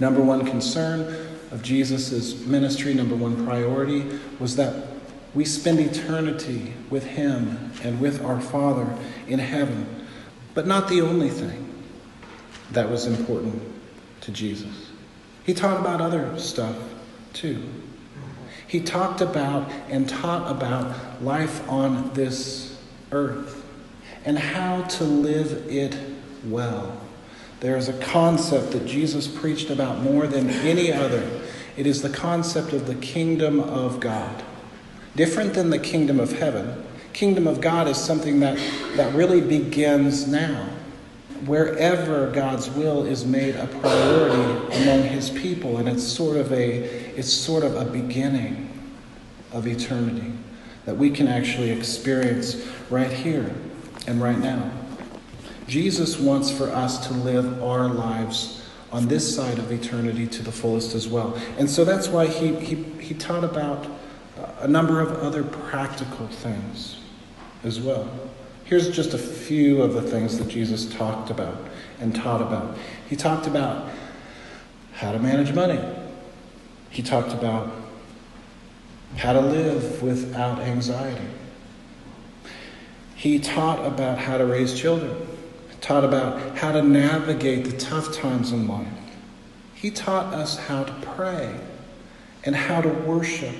Number 0.00 0.22
one 0.22 0.46
concern 0.46 1.28
of 1.50 1.62
Jesus' 1.62 2.46
ministry, 2.46 2.94
number 2.94 3.14
one 3.14 3.44
priority 3.44 4.18
was 4.40 4.56
that 4.56 4.86
we 5.34 5.44
spend 5.44 5.80
eternity 5.80 6.72
with 6.88 7.04
Him 7.04 7.72
and 7.84 8.00
with 8.00 8.24
our 8.24 8.40
Father 8.40 8.96
in 9.28 9.38
heaven. 9.38 10.06
But 10.54 10.66
not 10.66 10.88
the 10.88 11.02
only 11.02 11.28
thing 11.28 11.68
that 12.70 12.90
was 12.90 13.06
important 13.06 13.62
to 14.22 14.32
Jesus. 14.32 14.90
He 15.44 15.52
taught 15.52 15.78
about 15.78 16.00
other 16.00 16.38
stuff 16.38 16.76
too. 17.34 17.62
He 18.66 18.80
talked 18.80 19.20
about 19.20 19.70
and 19.90 20.08
taught 20.08 20.50
about 20.50 21.22
life 21.22 21.68
on 21.68 22.14
this 22.14 22.78
earth 23.10 23.61
and 24.24 24.38
how 24.38 24.82
to 24.82 25.04
live 25.04 25.66
it 25.68 25.96
well. 26.44 27.00
There 27.60 27.76
is 27.76 27.88
a 27.88 27.98
concept 28.00 28.72
that 28.72 28.86
Jesus 28.86 29.28
preached 29.28 29.70
about 29.70 30.00
more 30.00 30.26
than 30.26 30.50
any 30.50 30.92
other. 30.92 31.28
It 31.76 31.86
is 31.86 32.02
the 32.02 32.10
concept 32.10 32.72
of 32.72 32.86
the 32.86 32.96
kingdom 32.96 33.60
of 33.60 34.00
God. 34.00 34.42
Different 35.14 35.54
than 35.54 35.70
the 35.70 35.78
kingdom 35.78 36.18
of 36.18 36.32
heaven, 36.32 36.82
kingdom 37.12 37.46
of 37.46 37.60
God 37.60 37.86
is 37.86 37.96
something 37.96 38.40
that, 38.40 38.58
that 38.96 39.14
really 39.14 39.40
begins 39.40 40.26
now. 40.26 40.70
Wherever 41.46 42.30
God's 42.30 42.70
will 42.70 43.04
is 43.04 43.24
made 43.24 43.56
a 43.56 43.66
priority 43.66 44.82
among 44.82 45.02
his 45.02 45.30
people, 45.30 45.78
and 45.78 45.88
it's 45.88 46.04
sort 46.04 46.36
of 46.36 46.52
a 46.52 47.02
it's 47.16 47.32
sort 47.32 47.64
of 47.64 47.74
a 47.74 47.84
beginning 47.84 48.70
of 49.52 49.66
eternity 49.66 50.32
that 50.84 50.96
we 50.96 51.10
can 51.10 51.26
actually 51.26 51.70
experience 51.70 52.64
right 52.90 53.10
here 53.10 53.52
and 54.06 54.20
right 54.20 54.38
now. 54.38 54.70
Jesus 55.66 56.18
wants 56.18 56.50
for 56.50 56.68
us 56.68 57.06
to 57.06 57.14
live 57.14 57.62
our 57.62 57.88
lives 57.88 58.62
on 58.90 59.08
this 59.08 59.34
side 59.34 59.58
of 59.58 59.72
eternity 59.72 60.26
to 60.26 60.42
the 60.42 60.52
fullest 60.52 60.94
as 60.94 61.08
well. 61.08 61.34
And 61.58 61.68
so 61.68 61.84
that's 61.84 62.08
why 62.08 62.26
he, 62.26 62.54
he, 62.56 62.74
he 63.00 63.14
taught 63.14 63.42
about 63.42 63.86
uh, 64.38 64.52
a 64.60 64.68
number 64.68 65.00
of 65.00 65.12
other 65.22 65.42
practical 65.42 66.26
things 66.26 66.98
as 67.64 67.80
well. 67.80 68.10
Here's 68.64 68.90
just 68.90 69.14
a 69.14 69.18
few 69.18 69.82
of 69.82 69.94
the 69.94 70.02
things 70.02 70.38
that 70.38 70.48
Jesus 70.48 70.92
talked 70.92 71.30
about 71.30 71.56
and 72.00 72.14
taught 72.14 72.42
about. 72.42 72.76
He 73.08 73.16
talked 73.16 73.46
about 73.46 73.90
how 74.94 75.12
to 75.12 75.18
manage 75.18 75.54
money. 75.54 75.80
He 76.90 77.02
talked 77.02 77.32
about 77.32 77.72
how 79.16 79.32
to 79.32 79.40
live 79.40 80.02
without 80.02 80.58
anxiety. 80.58 81.26
He 83.22 83.38
taught 83.38 83.86
about 83.86 84.18
how 84.18 84.36
to 84.36 84.44
raise 84.44 84.76
children, 84.76 85.14
taught 85.80 86.02
about 86.02 86.58
how 86.58 86.72
to 86.72 86.82
navigate 86.82 87.66
the 87.66 87.76
tough 87.76 88.12
times 88.12 88.50
in 88.50 88.66
life. 88.66 88.88
He 89.76 89.92
taught 89.92 90.34
us 90.34 90.58
how 90.58 90.82
to 90.82 90.92
pray 91.14 91.54
and 92.44 92.56
how 92.56 92.80
to 92.80 92.88
worship 92.88 93.54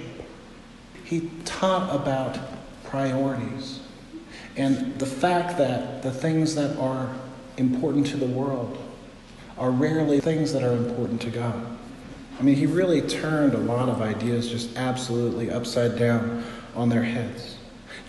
he 1.04 1.31
taught 1.45 1.95
about 1.95 2.38
priorities 2.83 3.78
and 4.57 4.99
the 4.99 5.07
fact 5.07 5.59
that 5.59 6.02
the 6.02 6.11
things 6.11 6.57
that 6.57 6.76
are 6.78 7.14
important 7.57 8.09
to 8.09 8.16
the 8.16 8.26
world 8.26 8.76
are 9.59 9.71
rarely 9.71 10.19
things 10.19 10.52
that 10.54 10.64
are 10.64 10.73
important 10.73 11.21
to 11.21 11.31
God. 11.31 11.78
I 12.40 12.42
mean, 12.42 12.57
he 12.57 12.66
really 12.66 13.00
turned 13.00 13.54
a 13.54 13.59
lot 13.59 13.88
of 13.88 14.02
ideas 14.02 14.50
just 14.50 14.76
absolutely 14.76 15.52
upside 15.52 15.97
down 15.97 16.45
on 16.75 16.88
their 16.88 17.04
heads. 17.04 17.59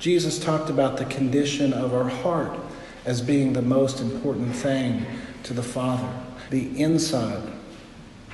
Jesus 0.03 0.37
talked 0.37 0.69
about 0.69 0.97
the 0.97 1.05
condition 1.05 1.71
of 1.71 1.93
our 1.93 2.09
heart 2.09 2.59
as 3.05 3.21
being 3.21 3.53
the 3.53 3.61
most 3.61 4.01
important 4.01 4.53
thing 4.53 5.05
to 5.43 5.53
the 5.53 5.63
Father, 5.63 6.13
the 6.49 6.77
inside 6.77 7.41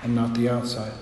and 0.02 0.16
not 0.16 0.34
the 0.34 0.50
outside. 0.50 0.94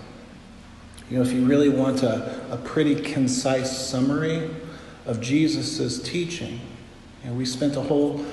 You 1.10 1.16
know, 1.16 1.24
if 1.24 1.32
you 1.32 1.46
really 1.46 1.70
want 1.70 2.04
a, 2.04 2.52
a 2.52 2.58
pretty 2.58 2.96
concise 2.96 3.88
summary 3.88 4.50
of 5.06 5.22
Jesus' 5.22 6.04
teaching, 6.04 6.60
you 7.24 7.30
know, 7.30 7.34
we 7.38 7.46
spent 7.46 7.78
a 7.78 7.82
whole 7.82 8.26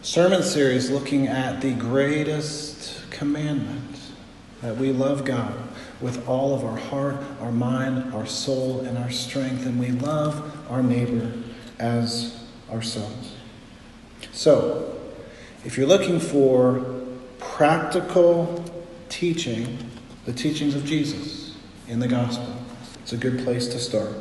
sermon 0.00 0.42
series 0.42 0.88
looking 0.88 1.26
at 1.26 1.60
the 1.60 1.74
greatest 1.74 3.10
commandment 3.10 4.00
that 4.62 4.74
we 4.74 4.90
love 4.90 5.26
God 5.26 5.54
with 6.00 6.26
all 6.26 6.54
of 6.54 6.64
our 6.64 6.78
heart, 6.78 7.16
our 7.42 7.52
mind, 7.52 8.14
our 8.14 8.24
soul, 8.24 8.80
and 8.80 8.96
our 8.96 9.10
strength, 9.10 9.66
and 9.66 9.78
we 9.78 9.90
love 9.90 10.50
our 10.70 10.82
neighbor 10.82 11.30
as 11.78 12.44
ourselves. 12.70 13.34
So, 14.32 14.98
if 15.64 15.76
you're 15.76 15.86
looking 15.86 16.20
for 16.20 16.84
practical 17.38 18.64
teaching, 19.08 19.90
the 20.24 20.32
teachings 20.32 20.74
of 20.74 20.84
Jesus, 20.84 21.44
in 21.88 21.98
the 22.00 22.08
gospel. 22.08 22.54
It's 23.02 23.12
a 23.12 23.16
good 23.16 23.40
place 23.40 23.68
to 23.68 23.78
start. 23.78 24.12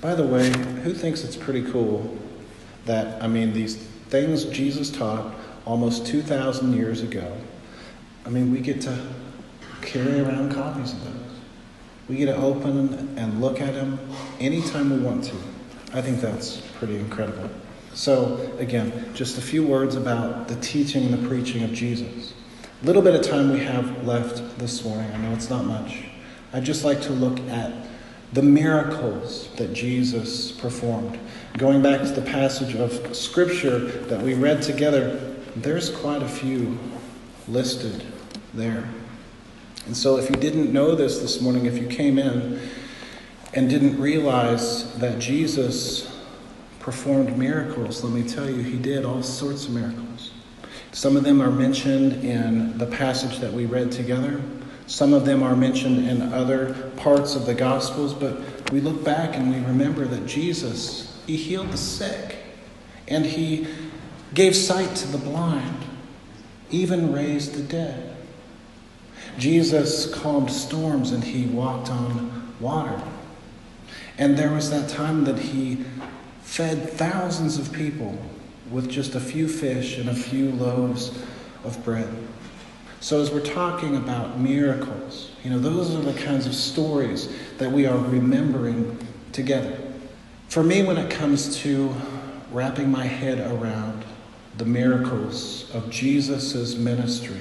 By 0.00 0.14
the 0.14 0.26
way, 0.26 0.50
who 0.82 0.92
thinks 0.92 1.22
it's 1.22 1.36
pretty 1.36 1.62
cool 1.70 2.16
that, 2.86 3.22
I 3.22 3.28
mean, 3.28 3.52
these 3.52 3.76
things 3.76 4.44
Jesus 4.46 4.90
taught 4.90 5.34
almost 5.64 6.06
2,000 6.06 6.74
years 6.74 7.02
ago, 7.02 7.36
I 8.26 8.30
mean, 8.30 8.52
we 8.52 8.60
get 8.60 8.80
to 8.82 8.98
carry 9.80 10.20
around 10.20 10.52
copies 10.52 10.92
of 10.92 11.04
those. 11.04 11.14
We 12.08 12.16
get 12.16 12.26
to 12.26 12.36
open 12.36 13.16
and 13.16 13.40
look 13.40 13.60
at 13.60 13.74
them 13.74 13.98
anytime 14.40 14.90
we 14.90 14.98
want 14.98 15.24
to. 15.24 15.36
I 15.94 16.00
think 16.00 16.20
that's 16.20 16.56
pretty 16.78 16.96
incredible. 16.96 17.50
So, 17.92 18.50
again, 18.58 19.12
just 19.14 19.36
a 19.36 19.42
few 19.42 19.66
words 19.66 19.94
about 19.94 20.48
the 20.48 20.56
teaching 20.56 21.04
and 21.04 21.12
the 21.12 21.28
preaching 21.28 21.62
of 21.62 21.74
Jesus. 21.74 22.32
A 22.82 22.86
little 22.86 23.02
bit 23.02 23.14
of 23.14 23.20
time 23.20 23.52
we 23.52 23.60
have 23.60 24.06
left 24.06 24.58
this 24.58 24.82
morning. 24.82 25.12
I 25.12 25.18
know 25.18 25.32
it's 25.32 25.50
not 25.50 25.66
much. 25.66 26.04
I'd 26.54 26.64
just 26.64 26.84
like 26.84 27.02
to 27.02 27.12
look 27.12 27.38
at 27.50 27.72
the 28.32 28.42
miracles 28.42 29.50
that 29.56 29.74
Jesus 29.74 30.52
performed. 30.52 31.18
Going 31.58 31.82
back 31.82 32.00
to 32.00 32.08
the 32.08 32.22
passage 32.22 32.74
of 32.74 33.14
Scripture 33.14 33.78
that 33.78 34.22
we 34.22 34.32
read 34.32 34.62
together, 34.62 35.36
there's 35.56 35.90
quite 35.90 36.22
a 36.22 36.28
few 36.28 36.78
listed 37.48 38.02
there. 38.54 38.88
And 39.84 39.94
so, 39.94 40.16
if 40.16 40.30
you 40.30 40.36
didn't 40.36 40.72
know 40.72 40.94
this 40.94 41.18
this 41.18 41.42
morning, 41.42 41.66
if 41.66 41.76
you 41.76 41.86
came 41.86 42.18
in 42.18 42.58
and 43.54 43.68
didn't 43.68 44.00
realize 44.00 44.92
that 44.98 45.18
Jesus 45.18 46.10
performed 46.78 47.36
miracles, 47.36 48.02
let 48.02 48.12
me 48.12 48.28
tell 48.28 48.48
you, 48.48 48.62
he 48.62 48.78
did 48.78 49.04
all 49.04 49.22
sorts 49.22 49.66
of 49.66 49.72
miracles. 49.72 50.32
Some 50.92 51.16
of 51.16 51.24
them 51.24 51.40
are 51.40 51.50
mentioned 51.50 52.24
in 52.24 52.76
the 52.76 52.86
passage 52.86 53.38
that 53.38 53.52
we 53.52 53.66
read 53.66 53.92
together. 53.92 54.42
Some 54.86 55.14
of 55.14 55.24
them 55.24 55.42
are 55.42 55.56
mentioned 55.56 56.08
in 56.08 56.32
other 56.32 56.74
parts 56.96 57.34
of 57.34 57.46
the 57.46 57.54
Gospels, 57.54 58.12
but 58.12 58.70
we 58.72 58.80
look 58.80 59.04
back 59.04 59.36
and 59.36 59.48
we 59.48 59.60
remember 59.60 60.04
that 60.06 60.26
Jesus, 60.26 61.22
He 61.26 61.36
healed 61.36 61.70
the 61.70 61.78
sick 61.78 62.36
and 63.08 63.24
He 63.24 63.66
gave 64.34 64.56
sight 64.56 64.94
to 64.96 65.08
the 65.08 65.18
blind, 65.18 65.84
even 66.70 67.12
raised 67.12 67.54
the 67.54 67.62
dead. 67.62 68.16
Jesus 69.38 70.12
calmed 70.12 70.50
storms 70.50 71.12
and 71.12 71.22
He 71.22 71.46
walked 71.46 71.90
on 71.90 72.54
water. 72.60 73.00
And 74.18 74.36
there 74.36 74.52
was 74.52 74.70
that 74.70 74.88
time 74.88 75.24
that 75.24 75.38
He 75.38 75.84
fed 76.42 76.90
thousands 76.90 77.58
of 77.58 77.72
people 77.72 78.18
with 78.70 78.90
just 78.90 79.14
a 79.14 79.20
few 79.20 79.48
fish 79.48 79.98
and 79.98 80.08
a 80.08 80.14
few 80.14 80.50
loaves 80.52 81.22
of 81.64 81.82
bread. 81.84 82.08
So, 83.00 83.20
as 83.20 83.30
we're 83.30 83.40
talking 83.40 83.96
about 83.96 84.38
miracles, 84.38 85.32
you 85.42 85.50
know, 85.50 85.58
those 85.58 85.94
are 85.94 86.00
the 86.00 86.18
kinds 86.20 86.46
of 86.46 86.54
stories 86.54 87.34
that 87.58 87.70
we 87.70 87.84
are 87.86 87.98
remembering 87.98 88.96
together. 89.32 89.76
For 90.48 90.62
me, 90.62 90.84
when 90.84 90.96
it 90.96 91.10
comes 91.10 91.56
to 91.62 91.94
wrapping 92.52 92.90
my 92.90 93.04
head 93.04 93.40
around 93.40 94.04
the 94.58 94.64
miracles 94.64 95.70
of 95.74 95.90
Jesus' 95.90 96.76
ministry, 96.76 97.40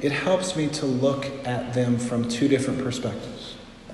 it 0.00 0.12
helps 0.12 0.56
me 0.56 0.68
to 0.68 0.86
look 0.86 1.26
at 1.44 1.74
them 1.74 1.98
from 1.98 2.28
two 2.28 2.48
different 2.48 2.82
perspectives. 2.82 3.37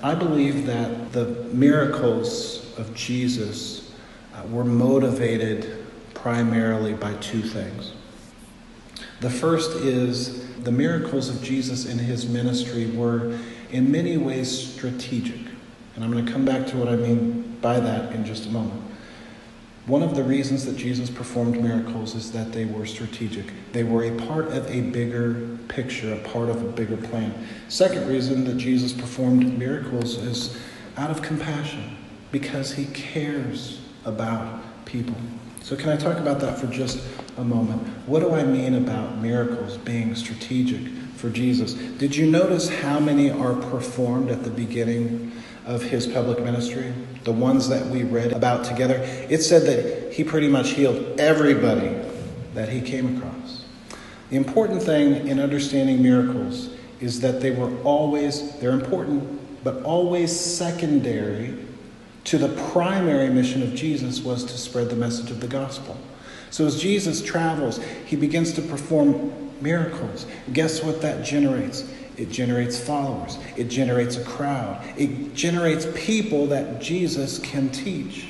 I 0.03 0.13
believe 0.15 0.65
that 0.65 1.13
the 1.13 1.25
miracles 1.53 2.77
of 2.77 2.93
Jesus 2.93 3.93
uh, 4.33 4.45
were 4.47 4.65
motivated 4.65 5.85
primarily 6.13 6.93
by 6.93 7.13
two 7.15 7.41
things. 7.41 7.93
The 9.21 9.29
first 9.29 9.77
is 9.77 10.45
the 10.63 10.71
miracles 10.71 11.29
of 11.29 11.41
Jesus 11.41 11.85
in 11.85 11.97
his 11.97 12.27
ministry 12.27 12.87
were 12.91 13.37
in 13.71 13.91
many 13.91 14.17
ways 14.17 14.73
strategic. 14.73 15.39
And 15.95 16.03
I'm 16.03 16.11
going 16.11 16.25
to 16.25 16.31
come 16.31 16.45
back 16.45 16.67
to 16.67 16.77
what 16.77 16.89
I 16.89 16.95
mean 16.95 17.57
by 17.61 17.79
that 17.79 18.13
in 18.13 18.25
just 18.25 18.47
a 18.47 18.49
moment. 18.49 18.81
One 19.87 20.01
of 20.01 20.15
the 20.15 20.23
reasons 20.23 20.65
that 20.65 20.77
Jesus 20.77 21.11
performed 21.11 21.61
miracles 21.61 22.15
is 22.15 22.31
that 22.31 22.51
they 22.51 22.65
were 22.65 22.87
strategic. 22.87 23.45
They 23.71 23.83
were 23.83 24.03
a 24.03 24.17
part 24.25 24.47
of 24.47 24.67
a 24.69 24.81
bigger 24.81 25.57
picture, 25.67 26.11
a 26.13 26.17
part 26.19 26.49
of 26.49 26.63
a 26.63 26.67
bigger 26.69 26.97
plan. 26.97 27.47
Second 27.69 28.07
reason 28.07 28.45
that 28.45 28.57
Jesus 28.57 28.93
performed 28.93 29.59
miracles 29.59 30.17
is 30.17 30.57
out 30.97 31.11
of 31.11 31.21
compassion, 31.21 31.97
because 32.31 32.73
he 32.73 32.85
cares 32.85 33.81
about 34.05 34.63
people. 34.85 35.15
So, 35.61 35.75
can 35.75 35.89
I 35.89 35.97
talk 35.97 36.17
about 36.17 36.39
that 36.39 36.57
for 36.57 36.67
just 36.67 36.99
a 37.37 37.43
moment? 37.43 37.81
What 38.07 38.21
do 38.21 38.33
I 38.33 38.43
mean 38.43 38.75
about 38.75 39.17
miracles 39.19 39.77
being 39.77 40.15
strategic 40.15 40.81
for 41.15 41.29
Jesus? 41.29 41.73
Did 41.73 42.15
you 42.15 42.29
notice 42.29 42.69
how 42.69 42.99
many 42.99 43.29
are 43.29 43.53
performed 43.53 44.31
at 44.31 44.43
the 44.43 44.49
beginning 44.49 45.31
of 45.65 45.81
his 45.81 46.05
public 46.07 46.39
ministry, 46.39 46.93
the 47.23 47.31
ones 47.31 47.67
that 47.69 47.85
we 47.87 48.03
read 48.03 48.31
about 48.31 48.63
together, 48.65 48.99
it 49.29 49.41
said 49.41 49.63
that 49.63 50.13
he 50.13 50.23
pretty 50.23 50.47
much 50.47 50.71
healed 50.71 51.19
everybody 51.19 51.95
that 52.53 52.69
he 52.69 52.81
came 52.81 53.17
across. 53.17 53.65
The 54.29 54.37
important 54.37 54.81
thing 54.81 55.27
in 55.27 55.39
understanding 55.39 56.01
miracles 56.01 56.69
is 56.99 57.21
that 57.21 57.41
they 57.41 57.51
were 57.51 57.75
always, 57.81 58.57
they're 58.59 58.71
important, 58.71 59.63
but 59.63 59.83
always 59.83 60.37
secondary 60.37 61.57
to 62.25 62.37
the 62.37 62.49
primary 62.71 63.29
mission 63.29 63.61
of 63.61 63.75
Jesus 63.75 64.21
was 64.21 64.43
to 64.45 64.57
spread 64.57 64.89
the 64.89 64.95
message 64.95 65.29
of 65.29 65.41
the 65.41 65.47
gospel. 65.47 65.97
So 66.49 66.65
as 66.65 66.81
Jesus 66.81 67.21
travels, 67.21 67.79
he 68.05 68.15
begins 68.15 68.53
to 68.53 68.61
perform 68.61 69.51
miracles. 69.61 70.25
Guess 70.53 70.83
what 70.83 71.01
that 71.01 71.25
generates? 71.25 71.91
It 72.17 72.29
generates 72.29 72.79
followers. 72.79 73.37
It 73.57 73.65
generates 73.65 74.17
a 74.17 74.23
crowd. 74.23 74.81
It 74.97 75.33
generates 75.33 75.87
people 75.95 76.47
that 76.47 76.81
Jesus 76.81 77.39
can 77.39 77.69
teach 77.69 78.27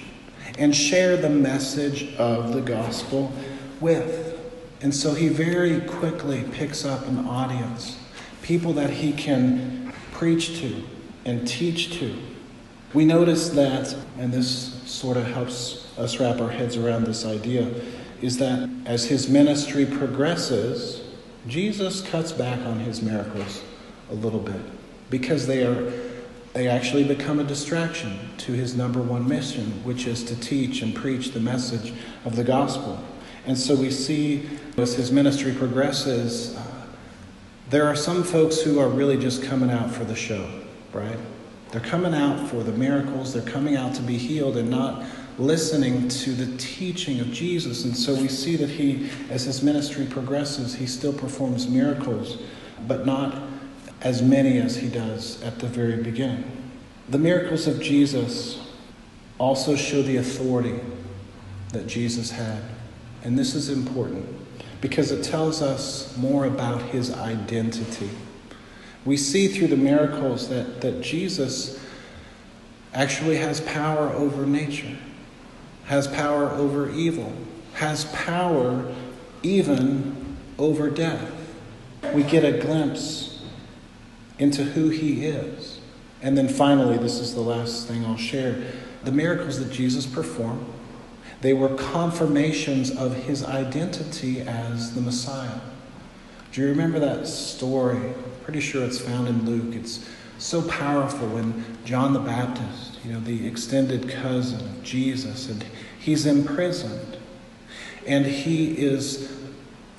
and 0.58 0.76
share 0.76 1.18
the 1.18 1.30
message 1.30 2.16
of 2.16 2.54
the 2.54 2.62
gospel 2.62 3.32
with. 3.80 4.40
And 4.82 4.94
so 4.94 5.14
he 5.14 5.28
very 5.28 5.82
quickly 5.82 6.44
picks 6.52 6.86
up 6.86 7.08
an 7.08 7.28
audience, 7.28 7.98
people 8.42 8.74
that 8.74 8.90
he 8.90 9.12
can 9.12 9.94
preach 10.12 10.60
to 10.60 10.84
and 11.26 11.48
teach 11.48 12.00
to. 12.00 12.16
We 12.94 13.06
notice 13.06 13.50
that, 13.50 13.96
and 14.18 14.32
this 14.32 14.82
sort 14.86 15.18
of 15.18 15.26
helps 15.26 15.86
us 15.98 16.20
wrap 16.20 16.40
our 16.40 16.50
heads 16.50 16.78
around 16.78 17.06
this 17.06 17.26
idea, 17.26 17.70
is 18.22 18.38
that 18.38 18.70
as 18.86 19.06
his 19.06 19.28
ministry 19.28 19.86
progresses, 19.86 21.02
Jesus 21.48 22.02
cuts 22.02 22.32
back 22.32 22.60
on 22.62 22.80
his 22.80 23.02
miracles 23.02 23.62
a 24.10 24.14
little 24.14 24.40
bit 24.40 24.62
because 25.10 25.48
they 25.48 25.66
are 25.66 25.92
they 26.56 26.70
actually 26.70 27.04
become 27.04 27.40
a 27.40 27.44
distraction 27.44 28.18
to 28.38 28.54
his 28.54 28.78
number 28.78 29.02
one 29.02 29.28
mission, 29.28 29.66
which 29.84 30.08
is 30.08 30.24
to 30.24 30.40
teach 30.40 30.82
and 30.82 30.96
preach 30.96 31.32
the 31.32 31.40
message 31.42 31.94
of 32.24 32.38
the 32.38 32.46
gospel. 32.46 33.04
And 33.46 33.58
so 33.58 33.76
we 33.76 33.92
see 33.92 34.48
as 34.78 34.94
his 34.94 35.12
ministry 35.12 35.52
progresses, 35.52 36.56
uh, 36.56 36.86
there 37.70 37.86
are 37.86 37.96
some 37.96 38.24
folks 38.24 38.62
who 38.62 38.80
are 38.80 38.88
really 38.88 39.18
just 39.18 39.44
coming 39.44 39.70
out 39.70 39.92
for 39.92 40.06
the 40.06 40.16
show, 40.16 40.50
right? 40.94 41.18
They're 41.72 41.82
coming 41.82 42.14
out 42.14 42.48
for 42.48 42.64
the 42.64 42.72
miracles, 42.72 43.34
they're 43.34 43.42
coming 43.44 43.76
out 43.76 43.94
to 43.96 44.02
be 44.02 44.18
healed 44.18 44.56
and 44.56 44.70
not 44.70 45.04
listening 45.38 46.08
to 46.08 46.32
the 46.32 46.56
teaching 46.58 47.20
of 47.20 47.34
Jesus. 47.34 47.84
And 47.84 47.96
so 47.96 48.16
we 48.16 48.30
see 48.30 48.56
that 48.56 48.70
he, 48.70 49.10
as 49.30 49.44
his 49.44 49.62
ministry 49.62 50.06
progresses, 50.06 50.74
he 50.74 50.88
still 50.88 51.12
performs 51.12 51.68
miracles, 51.68 52.38
but 52.88 53.06
not 53.06 53.45
as 54.06 54.22
many 54.22 54.60
as 54.60 54.78
he 54.78 54.88
does 54.88 55.42
at 55.42 55.58
the 55.58 55.66
very 55.68 56.02
beginning. 56.02 56.46
The 57.10 57.18
miracles 57.18 57.66
of 57.66 57.82
Jesus 57.82 58.72
also 59.40 59.76
show 59.76 60.04
the 60.04 60.18
authority 60.18 60.80
that 61.74 61.88
Jesus 61.88 62.30
had. 62.30 62.62
And 63.24 63.38
this 63.38 63.56
is 63.56 63.70
important 63.70 64.28
because 64.80 65.12
it 65.12 65.24
tells 65.24 65.64
us 65.64 66.16
more 66.18 66.46
about 66.46 66.84
his 66.84 67.12
identity. 67.14 68.12
We 69.06 69.18
see 69.18 69.48
through 69.48 69.68
the 69.68 69.78
miracles 69.78 70.50
that, 70.50 70.82
that 70.82 71.02
Jesus 71.02 71.84
actually 72.94 73.38
has 73.38 73.60
power 73.62 74.10
over 74.10 74.46
nature, 74.46 74.96
has 75.86 76.08
power 76.08 76.52
over 76.52 76.92
evil, 76.92 77.34
has 77.74 78.06
power 78.06 78.94
even 79.42 80.38
over 80.60 80.92
death. 80.92 81.32
We 82.14 82.22
get 82.22 82.46
a 82.46 82.60
glimpse 82.60 83.35
into 84.40 84.64
who 84.64 84.90
he 84.90 85.26
is. 85.26 85.80
And 86.22 86.38
then 86.38 86.48
finally, 86.48 86.98
this 86.98 87.20
is 87.20 87.34
the 87.34 87.42
last 87.42 87.88
thing 87.88 88.06
I'll 88.06 88.18
share 88.18 88.64
the 89.06 89.12
miracles 89.12 89.60
that 89.60 89.72
Jesus 89.72 90.06
performed, 90.06 90.66
they 91.42 91.54
were 91.54 91.70
confirmations 91.76 92.90
of 92.90 93.14
his 93.14 93.46
identity 93.46 94.42
as 94.42 94.96
the 94.96 95.02
Messiah. 95.02 95.60
Do 96.52 96.62
you 96.62 96.68
remember 96.68 97.00
that 97.00 97.28
story? 97.28 98.14
Pretty 98.44 98.62
sure 98.62 98.84
it's 98.84 99.00
found 99.00 99.28
in 99.28 99.46
Luke. 99.46 99.76
It's 99.76 100.08
so 100.40 100.68
powerful 100.68 101.28
when 101.28 101.64
John 101.86 102.14
the 102.14 102.20
Baptist, 102.20 103.00
you 103.06 103.14
know, 103.14 103.20
the 103.20 103.48
extended 103.48 104.10
cousin 104.10 104.62
of 104.62 104.84
Jesus, 104.84 105.50
and 105.50 105.64
he's 106.00 106.26
imprisoned. 106.26 107.18
And 108.08 108.26
he 108.26 108.72
is 108.72 109.32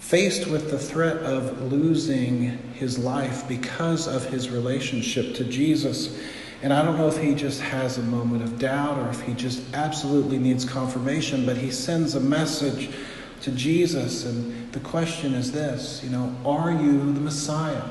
faced 0.07 0.47
with 0.47 0.71
the 0.71 0.79
threat 0.79 1.17
of 1.17 1.73
losing 1.73 2.57
his 2.75 2.97
life 2.97 3.49
because 3.49 4.07
of 4.07 4.25
his 4.27 4.49
relationship 4.49 5.35
to 5.35 5.43
Jesus. 5.43 6.17
And 6.63 6.73
I 6.73 6.85
don't 6.85 6.97
know 6.97 7.09
if 7.09 7.19
he 7.19 7.35
just 7.35 7.61
has 7.61 7.99
a 7.99 8.03
moment 8.03 8.45
of 8.45 8.57
doubt 8.57 8.99
or 9.01 9.09
if 9.11 9.21
he 9.23 9.35
just 9.35 9.75
absolutely 9.75 10.39
needs 10.39 10.65
confirmation, 10.65 11.45
but 11.45 11.57
he 11.57 11.73
sends 11.73 12.15
a 12.15 12.21
message 12.21 12.89
to 13.41 13.51
Jesus. 13.51 14.25
And 14.25 14.73
the 14.73 14.79
question 14.79 15.35
is 15.35 15.51
this 15.51 16.05
you 16.05 16.11
know, 16.11 16.33
are 16.45 16.71
you 16.71 17.13
the 17.13 17.21
Messiah? 17.21 17.83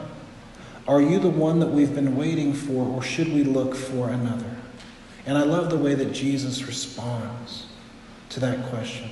Are 0.87 1.01
you 1.01 1.19
the 1.19 1.27
one 1.29 1.59
that 1.59 1.71
we've 1.71 1.93
been 1.93 2.15
waiting 2.15 2.53
for, 2.53 2.87
or 2.87 3.01
should 3.01 3.27
we 3.27 3.43
look 3.43 3.75
for 3.75 4.07
another? 4.07 4.55
And 5.25 5.37
I 5.37 5.43
love 5.43 5.69
the 5.69 5.77
way 5.77 5.95
that 5.95 6.13
Jesus 6.13 6.63
responds 6.63 7.65
to 8.29 8.39
that 8.39 8.69
question. 8.69 9.09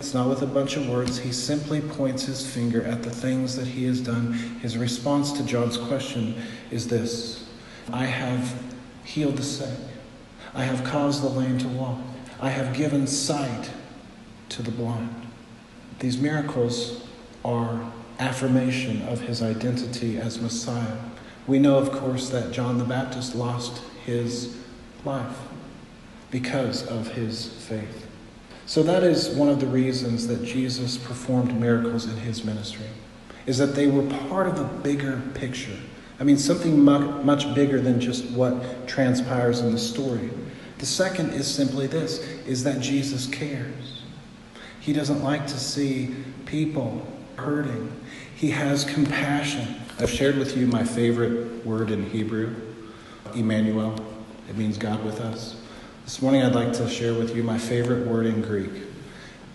It's 0.00 0.14
not 0.14 0.30
with 0.30 0.40
a 0.40 0.46
bunch 0.46 0.78
of 0.78 0.88
words. 0.88 1.18
He 1.18 1.30
simply 1.30 1.82
points 1.82 2.24
his 2.24 2.50
finger 2.50 2.82
at 2.82 3.02
the 3.02 3.10
things 3.10 3.54
that 3.56 3.66
he 3.66 3.84
has 3.84 4.00
done. 4.00 4.32
His 4.62 4.78
response 4.78 5.30
to 5.32 5.44
John's 5.44 5.76
question 5.76 6.40
is 6.70 6.88
this 6.88 7.46
I 7.92 8.06
have 8.06 8.62
healed 9.04 9.36
the 9.36 9.42
sick, 9.42 9.78
I 10.54 10.64
have 10.64 10.84
caused 10.84 11.22
the 11.22 11.28
lame 11.28 11.58
to 11.58 11.68
walk, 11.68 11.98
I 12.40 12.48
have 12.48 12.74
given 12.74 13.06
sight 13.06 13.70
to 14.48 14.62
the 14.62 14.70
blind. 14.70 15.14
These 15.98 16.16
miracles 16.16 17.06
are 17.44 17.92
affirmation 18.18 19.02
of 19.02 19.20
his 19.20 19.42
identity 19.42 20.16
as 20.16 20.40
Messiah. 20.40 20.96
We 21.46 21.58
know, 21.58 21.76
of 21.76 21.92
course, 21.92 22.30
that 22.30 22.52
John 22.52 22.78
the 22.78 22.84
Baptist 22.84 23.34
lost 23.34 23.82
his 24.06 24.56
life 25.04 25.36
because 26.30 26.86
of 26.86 27.08
his 27.08 27.48
faith. 27.48 28.09
So 28.70 28.84
that 28.84 29.02
is 29.02 29.30
one 29.30 29.48
of 29.48 29.58
the 29.58 29.66
reasons 29.66 30.28
that 30.28 30.44
Jesus 30.44 30.96
performed 30.96 31.58
miracles 31.58 32.06
in 32.06 32.16
his 32.18 32.44
ministry, 32.44 32.86
is 33.44 33.58
that 33.58 33.74
they 33.74 33.88
were 33.88 34.08
part 34.28 34.46
of 34.46 34.60
a 34.60 34.64
bigger 34.84 35.20
picture. 35.34 35.76
I 36.20 36.22
mean, 36.22 36.38
something 36.38 36.80
much 36.80 37.52
bigger 37.52 37.80
than 37.80 38.00
just 38.00 38.30
what 38.30 38.86
transpires 38.86 39.58
in 39.58 39.72
the 39.72 39.78
story. 39.78 40.30
The 40.78 40.86
second 40.86 41.30
is 41.30 41.52
simply 41.52 41.88
this, 41.88 42.20
is 42.46 42.62
that 42.62 42.78
Jesus 42.78 43.26
cares. 43.26 44.04
He 44.78 44.92
doesn't 44.92 45.24
like 45.24 45.48
to 45.48 45.58
see 45.58 46.14
people 46.46 47.04
hurting. 47.34 47.90
He 48.36 48.50
has 48.50 48.84
compassion. 48.84 49.80
I've 49.98 50.10
shared 50.10 50.38
with 50.38 50.56
you 50.56 50.68
my 50.68 50.84
favorite 50.84 51.66
word 51.66 51.90
in 51.90 52.08
Hebrew, 52.08 52.54
Emmanuel. 53.34 53.96
It 54.48 54.56
means 54.56 54.78
God 54.78 55.04
with 55.04 55.20
us. 55.20 55.59
This 56.04 56.20
morning 56.22 56.42
I'd 56.42 56.54
like 56.54 56.72
to 56.72 56.88
share 56.88 57.14
with 57.14 57.36
you 57.36 57.42
my 57.44 57.56
favorite 57.56 58.06
word 58.06 58.26
in 58.26 58.42
Greek. 58.42 58.70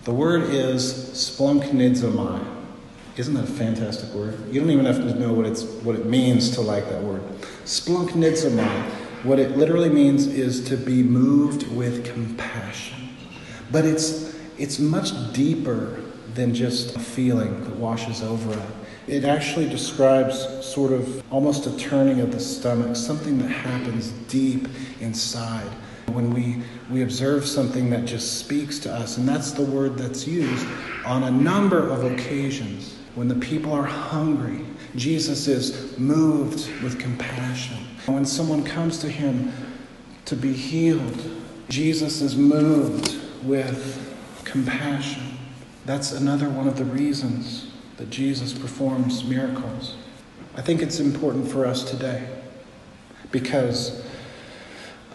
The 0.06 0.14
word 0.14 0.44
is 0.44 0.94
splanchnizomai. 1.14 2.46
Isn't 3.18 3.34
that 3.34 3.44
a 3.44 3.48
fantastic 3.48 4.14
word? 4.14 4.38
You 4.54 4.62
don't 4.62 4.70
even 4.70 4.86
have 4.86 4.98
to 4.98 5.20
know 5.20 5.34
what, 5.34 5.46
it's, 5.46 5.64
what 5.64 5.96
it 5.96 6.06
means 6.06 6.52
to 6.52 6.62
like 6.62 6.88
that 6.90 7.02
word. 7.02 7.22
Splanchnizomai. 7.66 8.90
What 9.24 9.40
it 9.40 9.58
literally 9.58 9.90
means 9.90 10.28
is 10.28 10.64
to 10.70 10.78
be 10.78 11.04
moved 11.04 11.70
with 11.76 12.06
compassion. 12.06 13.10
But 13.72 13.84
it's, 13.84 14.36
it's 14.58 14.80
much 14.80 15.12
deeper 15.34 16.02
than 16.36 16.54
just 16.54 16.96
a 16.96 17.00
feeling 17.00 17.64
that 17.66 17.76
washes 17.76 18.22
over 18.22 18.54
it. 18.54 18.70
It 19.08 19.26
actually 19.26 19.68
describes 19.68 20.46
sort 20.66 20.94
of 20.94 21.24
almost 21.34 21.66
a 21.68 21.78
turning 21.78 22.22
of 22.22 22.32
the 22.32 22.40
stomach, 22.40 22.96
something 22.96 23.40
that 23.40 23.50
happens 23.50 24.12
deep 24.30 24.68
inside 25.02 25.70
when 26.08 26.34
we, 26.34 26.62
we 26.90 27.04
observe 27.04 27.46
something 27.46 27.90
that 27.90 28.06
just 28.06 28.40
speaks 28.40 28.80
to 28.80 28.94
us. 28.94 29.18
And 29.18 29.28
that's 29.28 29.52
the 29.52 29.64
word 29.64 29.98
that's 29.98 30.28
used 30.28 30.66
on 31.06 31.24
a 31.24 31.32
number 31.32 31.90
of 31.90 32.04
occasions. 32.04 32.98
When 33.16 33.28
the 33.28 33.36
people 33.36 33.72
are 33.72 33.86
hungry, 33.86 34.66
Jesus 34.96 35.48
is 35.48 35.98
moved 35.98 36.70
with 36.82 37.00
compassion. 37.00 37.78
When 38.06 38.26
someone 38.26 38.64
comes 38.64 39.00
to 39.00 39.10
him 39.10 39.52
to 40.26 40.36
be 40.36 40.54
healed, 40.54 41.32
Jesus 41.70 42.22
is 42.22 42.36
moved 42.36 43.18
with 43.44 44.16
compassion. 44.44 45.38
That's 45.86 46.12
another 46.12 46.50
one 46.50 46.68
of 46.68 46.78
the 46.78 46.86
reasons 46.86 47.72
that 47.98 48.10
Jesus 48.10 48.54
performs 48.54 49.24
miracles. 49.24 49.96
I 50.56 50.62
think 50.62 50.82
it's 50.82 51.00
important 51.00 51.50
for 51.50 51.66
us 51.66 51.84
today 51.90 52.28
because 53.32 54.05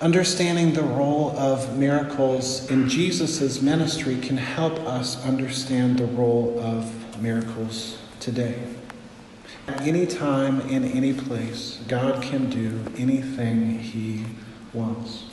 understanding 0.00 0.72
the 0.72 0.82
role 0.82 1.38
of 1.38 1.76
miracles 1.76 2.70
in 2.70 2.88
Jesus' 2.88 3.60
ministry 3.60 4.18
can 4.18 4.38
help 4.38 4.78
us 4.80 5.22
understand 5.26 5.98
the 5.98 6.06
role 6.06 6.58
of 6.58 7.20
miracles 7.20 7.98
today. 8.18 8.58
At 9.68 9.82
any 9.82 10.06
time, 10.06 10.62
in 10.62 10.84
any 10.84 11.12
place, 11.12 11.80
God 11.86 12.22
can 12.22 12.48
do 12.48 12.80
anything 12.96 13.78
He 13.78 14.24
wants. 14.72 15.24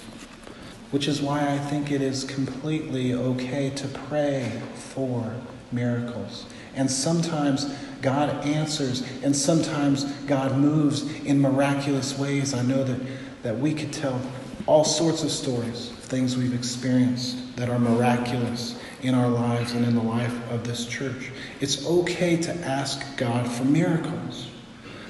Which 0.91 1.08
is 1.08 1.21
why 1.21 1.49
I 1.49 1.58
think 1.58 1.89
it 1.89 2.01
is 2.01 2.25
completely 2.25 3.13
okay 3.13 3.69
to 3.69 3.88
pray 3.88 4.62
for 4.75 5.34
miracles. 5.71 6.45
And 6.75 6.91
sometimes 6.91 7.73
God 8.01 8.45
answers, 8.45 9.01
and 9.23 9.36
sometimes 9.36 10.03
God 10.27 10.58
moves 10.58 11.03
in 11.23 11.41
miraculous 11.41 12.17
ways. 12.17 12.53
I 12.53 12.63
know 12.63 12.84
that, 12.84 12.99
that 13.43 13.58
we 13.60 13.73
could 13.73 13.93
tell 13.93 14.21
all 14.67 14.84
sorts 14.84 15.23
of 15.23 15.32
stories 15.32 15.89
of 15.89 15.97
things 15.99 16.36
we've 16.36 16.53
experienced 16.53 17.56
that 17.56 17.69
are 17.69 17.80
miraculous 17.80 18.77
in 19.01 19.15
our 19.15 19.30
lives 19.30 19.71
and 19.71 19.86
in 19.86 19.95
the 19.95 20.03
life 20.03 20.36
of 20.51 20.65
this 20.65 20.86
church. 20.86 21.32
It's 21.62 21.86
okay 21.86 22.36
to 22.38 22.53
ask 22.65 23.01
God 23.15 23.49
for 23.49 23.63
miracles. 23.63 24.49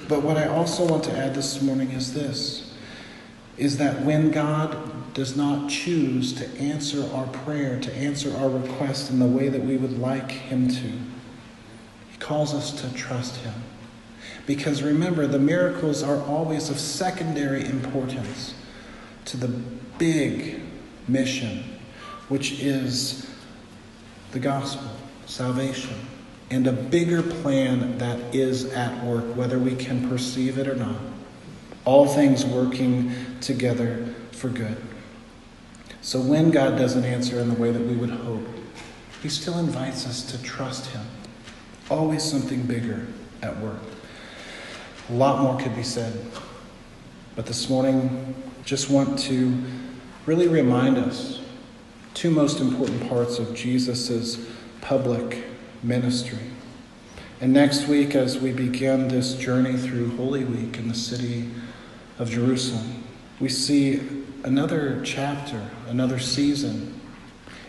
But 0.08 0.22
what 0.22 0.36
I 0.36 0.46
also 0.46 0.86
want 0.86 1.04
to 1.04 1.16
add 1.16 1.34
this 1.34 1.60
morning 1.60 1.90
is 1.90 2.14
this 2.14 2.64
is 3.56 3.76
that 3.78 4.02
when 4.02 4.30
God 4.30 5.12
does 5.14 5.36
not 5.36 5.68
choose 5.68 6.32
to 6.34 6.46
answer 6.58 7.04
our 7.12 7.26
prayer, 7.26 7.80
to 7.80 7.92
answer 7.92 8.34
our 8.36 8.48
request 8.48 9.10
in 9.10 9.18
the 9.18 9.26
way 9.26 9.48
that 9.48 9.64
we 9.64 9.76
would 9.76 9.98
like 9.98 10.30
Him 10.30 10.68
to, 10.68 10.92
He 12.12 12.18
calls 12.20 12.54
us 12.54 12.70
to 12.80 12.94
trust 12.94 13.36
Him. 13.38 13.54
Because 14.46 14.84
remember, 14.84 15.26
the 15.26 15.40
miracles 15.40 16.04
are 16.04 16.22
always 16.22 16.70
of 16.70 16.78
secondary 16.78 17.64
importance 17.64 18.54
to 19.28 19.36
the 19.36 19.48
big 19.98 20.60
mission, 21.06 21.62
which 22.28 22.60
is 22.60 23.30
the 24.32 24.38
gospel, 24.38 24.90
salvation, 25.26 25.94
and 26.50 26.66
a 26.66 26.72
bigger 26.72 27.22
plan 27.22 27.98
that 27.98 28.34
is 28.34 28.72
at 28.72 29.04
work, 29.04 29.24
whether 29.36 29.58
we 29.58 29.76
can 29.76 30.08
perceive 30.08 30.56
it 30.56 30.66
or 30.66 30.74
not. 30.74 30.96
All 31.84 32.06
things 32.06 32.44
working 32.44 33.12
together 33.40 34.14
for 34.32 34.48
good. 34.48 34.76
So 36.00 36.20
when 36.20 36.50
God 36.50 36.78
doesn't 36.78 37.04
answer 37.04 37.38
in 37.38 37.48
the 37.48 37.60
way 37.60 37.70
that 37.70 37.82
we 37.82 37.96
would 37.96 38.10
hope, 38.10 38.46
He 39.22 39.28
still 39.28 39.58
invites 39.58 40.06
us 40.06 40.22
to 40.32 40.42
trust 40.42 40.86
Him. 40.86 41.04
Always 41.90 42.22
something 42.22 42.62
bigger 42.62 43.06
at 43.42 43.58
work. 43.58 43.80
A 45.10 45.12
lot 45.12 45.42
more 45.42 45.60
could 45.60 45.76
be 45.76 45.82
said. 45.82 46.18
But 47.36 47.46
this 47.46 47.68
morning, 47.68 48.34
just 48.68 48.90
want 48.90 49.18
to 49.18 49.58
really 50.26 50.46
remind 50.46 50.98
us 50.98 51.40
two 52.12 52.30
most 52.30 52.60
important 52.60 53.08
parts 53.08 53.38
of 53.38 53.54
Jesus' 53.54 54.46
public 54.82 55.42
ministry. 55.82 56.36
And 57.40 57.54
next 57.54 57.88
week, 57.88 58.14
as 58.14 58.38
we 58.38 58.52
begin 58.52 59.08
this 59.08 59.32
journey 59.36 59.74
through 59.78 60.14
Holy 60.18 60.44
Week 60.44 60.76
in 60.76 60.86
the 60.86 60.94
city 60.94 61.48
of 62.18 62.28
Jerusalem, 62.28 63.04
we 63.40 63.48
see 63.48 64.02
another 64.44 65.00
chapter, 65.02 65.70
another 65.86 66.18
season 66.18 67.00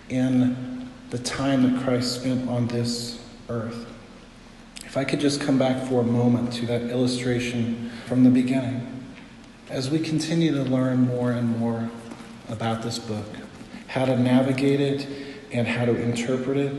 in 0.09 0.89
the 1.11 1.19
time 1.19 1.61
that 1.63 1.81
Christ 1.81 2.19
spent 2.19 2.49
on 2.49 2.67
this 2.67 3.23
earth. 3.47 3.87
If 4.83 4.97
I 4.97 5.05
could 5.05 5.21
just 5.21 5.39
come 5.39 5.57
back 5.57 5.87
for 5.87 6.01
a 6.01 6.05
moment 6.05 6.51
to 6.55 6.65
that 6.65 6.81
illustration 6.91 7.89
from 8.05 8.25
the 8.25 8.29
beginning. 8.29 8.98
As 9.69 9.87
we 9.87 9.99
continue 9.99 10.51
to 10.55 10.63
learn 10.63 11.01
more 11.01 11.31
and 11.31 11.59
more 11.59 11.91
about 12.49 12.81
this 12.81 12.97
book, 12.97 13.27
how 13.85 14.03
to 14.03 14.17
navigate 14.17 14.81
it 14.81 15.07
and 15.51 15.67
how 15.67 15.85
to 15.85 15.95
interpret 15.95 16.57
it, 16.57 16.73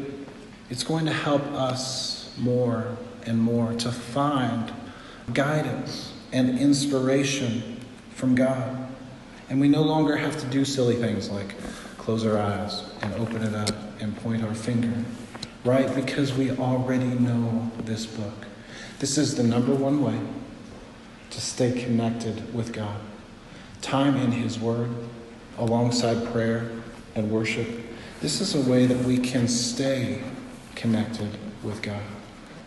it's 0.70 0.82
going 0.82 1.06
to 1.06 1.12
help 1.12 1.42
us 1.52 2.34
more 2.36 2.96
and 3.26 3.38
more 3.40 3.74
to 3.74 3.92
find 3.92 4.72
guidance 5.32 6.12
and 6.32 6.58
inspiration 6.58 7.80
from 8.10 8.34
God. 8.34 8.88
And 9.48 9.60
we 9.60 9.68
no 9.68 9.82
longer 9.82 10.16
have 10.16 10.40
to 10.40 10.46
do 10.46 10.64
silly 10.64 10.96
things 10.96 11.30
like 11.30 11.54
close 11.96 12.26
our 12.26 12.38
eyes 12.38 12.82
and 13.02 13.14
open 13.14 13.44
it 13.44 13.54
up 13.54 14.00
and 14.00 14.16
point 14.16 14.42
our 14.42 14.54
finger, 14.54 15.04
right? 15.64 15.94
Because 15.94 16.32
we 16.32 16.50
already 16.50 17.04
know 17.04 17.70
this 17.84 18.04
book. 18.06 18.46
This 18.98 19.16
is 19.16 19.36
the 19.36 19.44
number 19.44 19.74
one 19.76 20.02
way 20.02 20.18
to 21.30 21.40
stay 21.40 21.72
connected 21.72 22.52
with 22.54 22.72
God. 22.72 23.00
Time 23.80 24.16
in 24.16 24.32
His 24.32 24.58
Word, 24.58 24.90
alongside 25.58 26.26
prayer 26.32 26.70
and 27.14 27.30
worship. 27.30 27.68
This 28.20 28.40
is 28.40 28.54
a 28.54 28.70
way 28.70 28.86
that 28.86 29.04
we 29.04 29.18
can 29.18 29.48
stay 29.48 30.22
connected 30.74 31.30
with 31.62 31.82
God. 31.82 32.02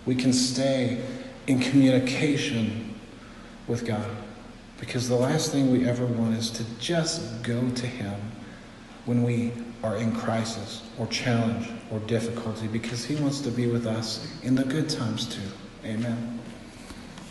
We 0.06 0.16
can 0.16 0.34
stay 0.34 1.04
in 1.48 1.60
communication 1.60 2.96
with 3.68 3.86
God. 3.86 4.10
Because 4.80 5.08
the 5.08 5.16
last 5.16 5.52
thing 5.52 5.72
we 5.72 5.88
ever 5.88 6.06
want 6.06 6.36
is 6.36 6.50
to 6.52 6.64
just 6.80 7.44
go 7.44 7.70
to 7.70 7.88
Him 7.88 8.20
when 9.06 9.24
we 9.24 9.52
are 9.84 9.98
in 9.98 10.16
crisis 10.16 10.82
or 10.98 11.08
challenge 11.08 11.70
or 11.92 12.00
difficulty 12.00 12.68
because 12.68 13.06
He 13.06 13.16
wants 13.16 13.42
to 13.42 13.52
be 13.52 13.68
with 13.68 13.86
us 13.86 14.28
in 14.44 14.56
the 14.56 14.64
good 14.64 14.90
times 14.90 15.28
too. 15.28 15.42
Amen. 15.86 16.40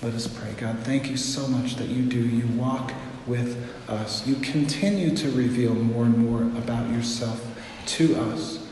Let 0.03 0.15
us 0.15 0.27
pray. 0.27 0.53
God, 0.57 0.81
thank 0.81 1.09
you 1.09 1.17
so 1.17 1.47
much 1.47 1.77
that 1.77 1.87
you 1.87 2.03
do. 2.03 2.19
You 2.19 2.49
walk 2.59 2.93
with 3.25 3.73
us. 3.89 4.27
You 4.27 4.35
continue 4.37 5.15
to 5.17 5.31
reveal 5.31 5.75
more 5.75 6.05
and 6.05 6.19
more 6.19 6.43
about 6.59 6.91
yourself 6.91 7.41
to 7.87 8.17
us, 8.17 8.67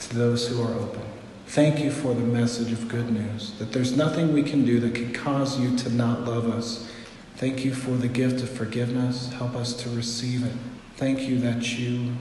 to 0.00 0.16
those 0.16 0.48
who 0.48 0.60
are 0.60 0.74
open. 0.74 1.02
Thank 1.46 1.78
you 1.78 1.92
for 1.92 2.14
the 2.14 2.20
message 2.20 2.72
of 2.72 2.88
good 2.88 3.10
news 3.10 3.52
that 3.58 3.72
there's 3.72 3.96
nothing 3.96 4.32
we 4.32 4.42
can 4.42 4.64
do 4.64 4.80
that 4.80 4.94
can 4.94 5.12
cause 5.12 5.58
you 5.60 5.76
to 5.78 5.90
not 5.90 6.24
love 6.24 6.48
us. 6.48 6.90
Thank 7.36 7.64
you 7.64 7.72
for 7.72 7.92
the 7.92 8.08
gift 8.08 8.42
of 8.42 8.50
forgiveness. 8.50 9.32
Help 9.32 9.54
us 9.54 9.72
to 9.82 9.90
receive 9.90 10.44
it. 10.44 10.52
Thank 10.96 11.22
you 11.22 11.38
that 11.40 11.78
you 11.78 12.16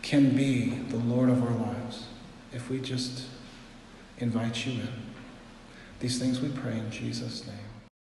can 0.00 0.34
be 0.34 0.70
the 0.88 0.96
Lord 0.96 1.28
of 1.28 1.42
our 1.42 1.54
lives 1.54 2.06
if 2.52 2.70
we 2.70 2.80
just 2.80 3.24
invite 4.18 4.66
you 4.66 4.80
in. 4.80 5.09
These 6.00 6.18
things 6.18 6.40
we 6.40 6.48
pray 6.48 6.78
in 6.78 6.90
Jesus' 6.90 7.46
name. 7.46 7.69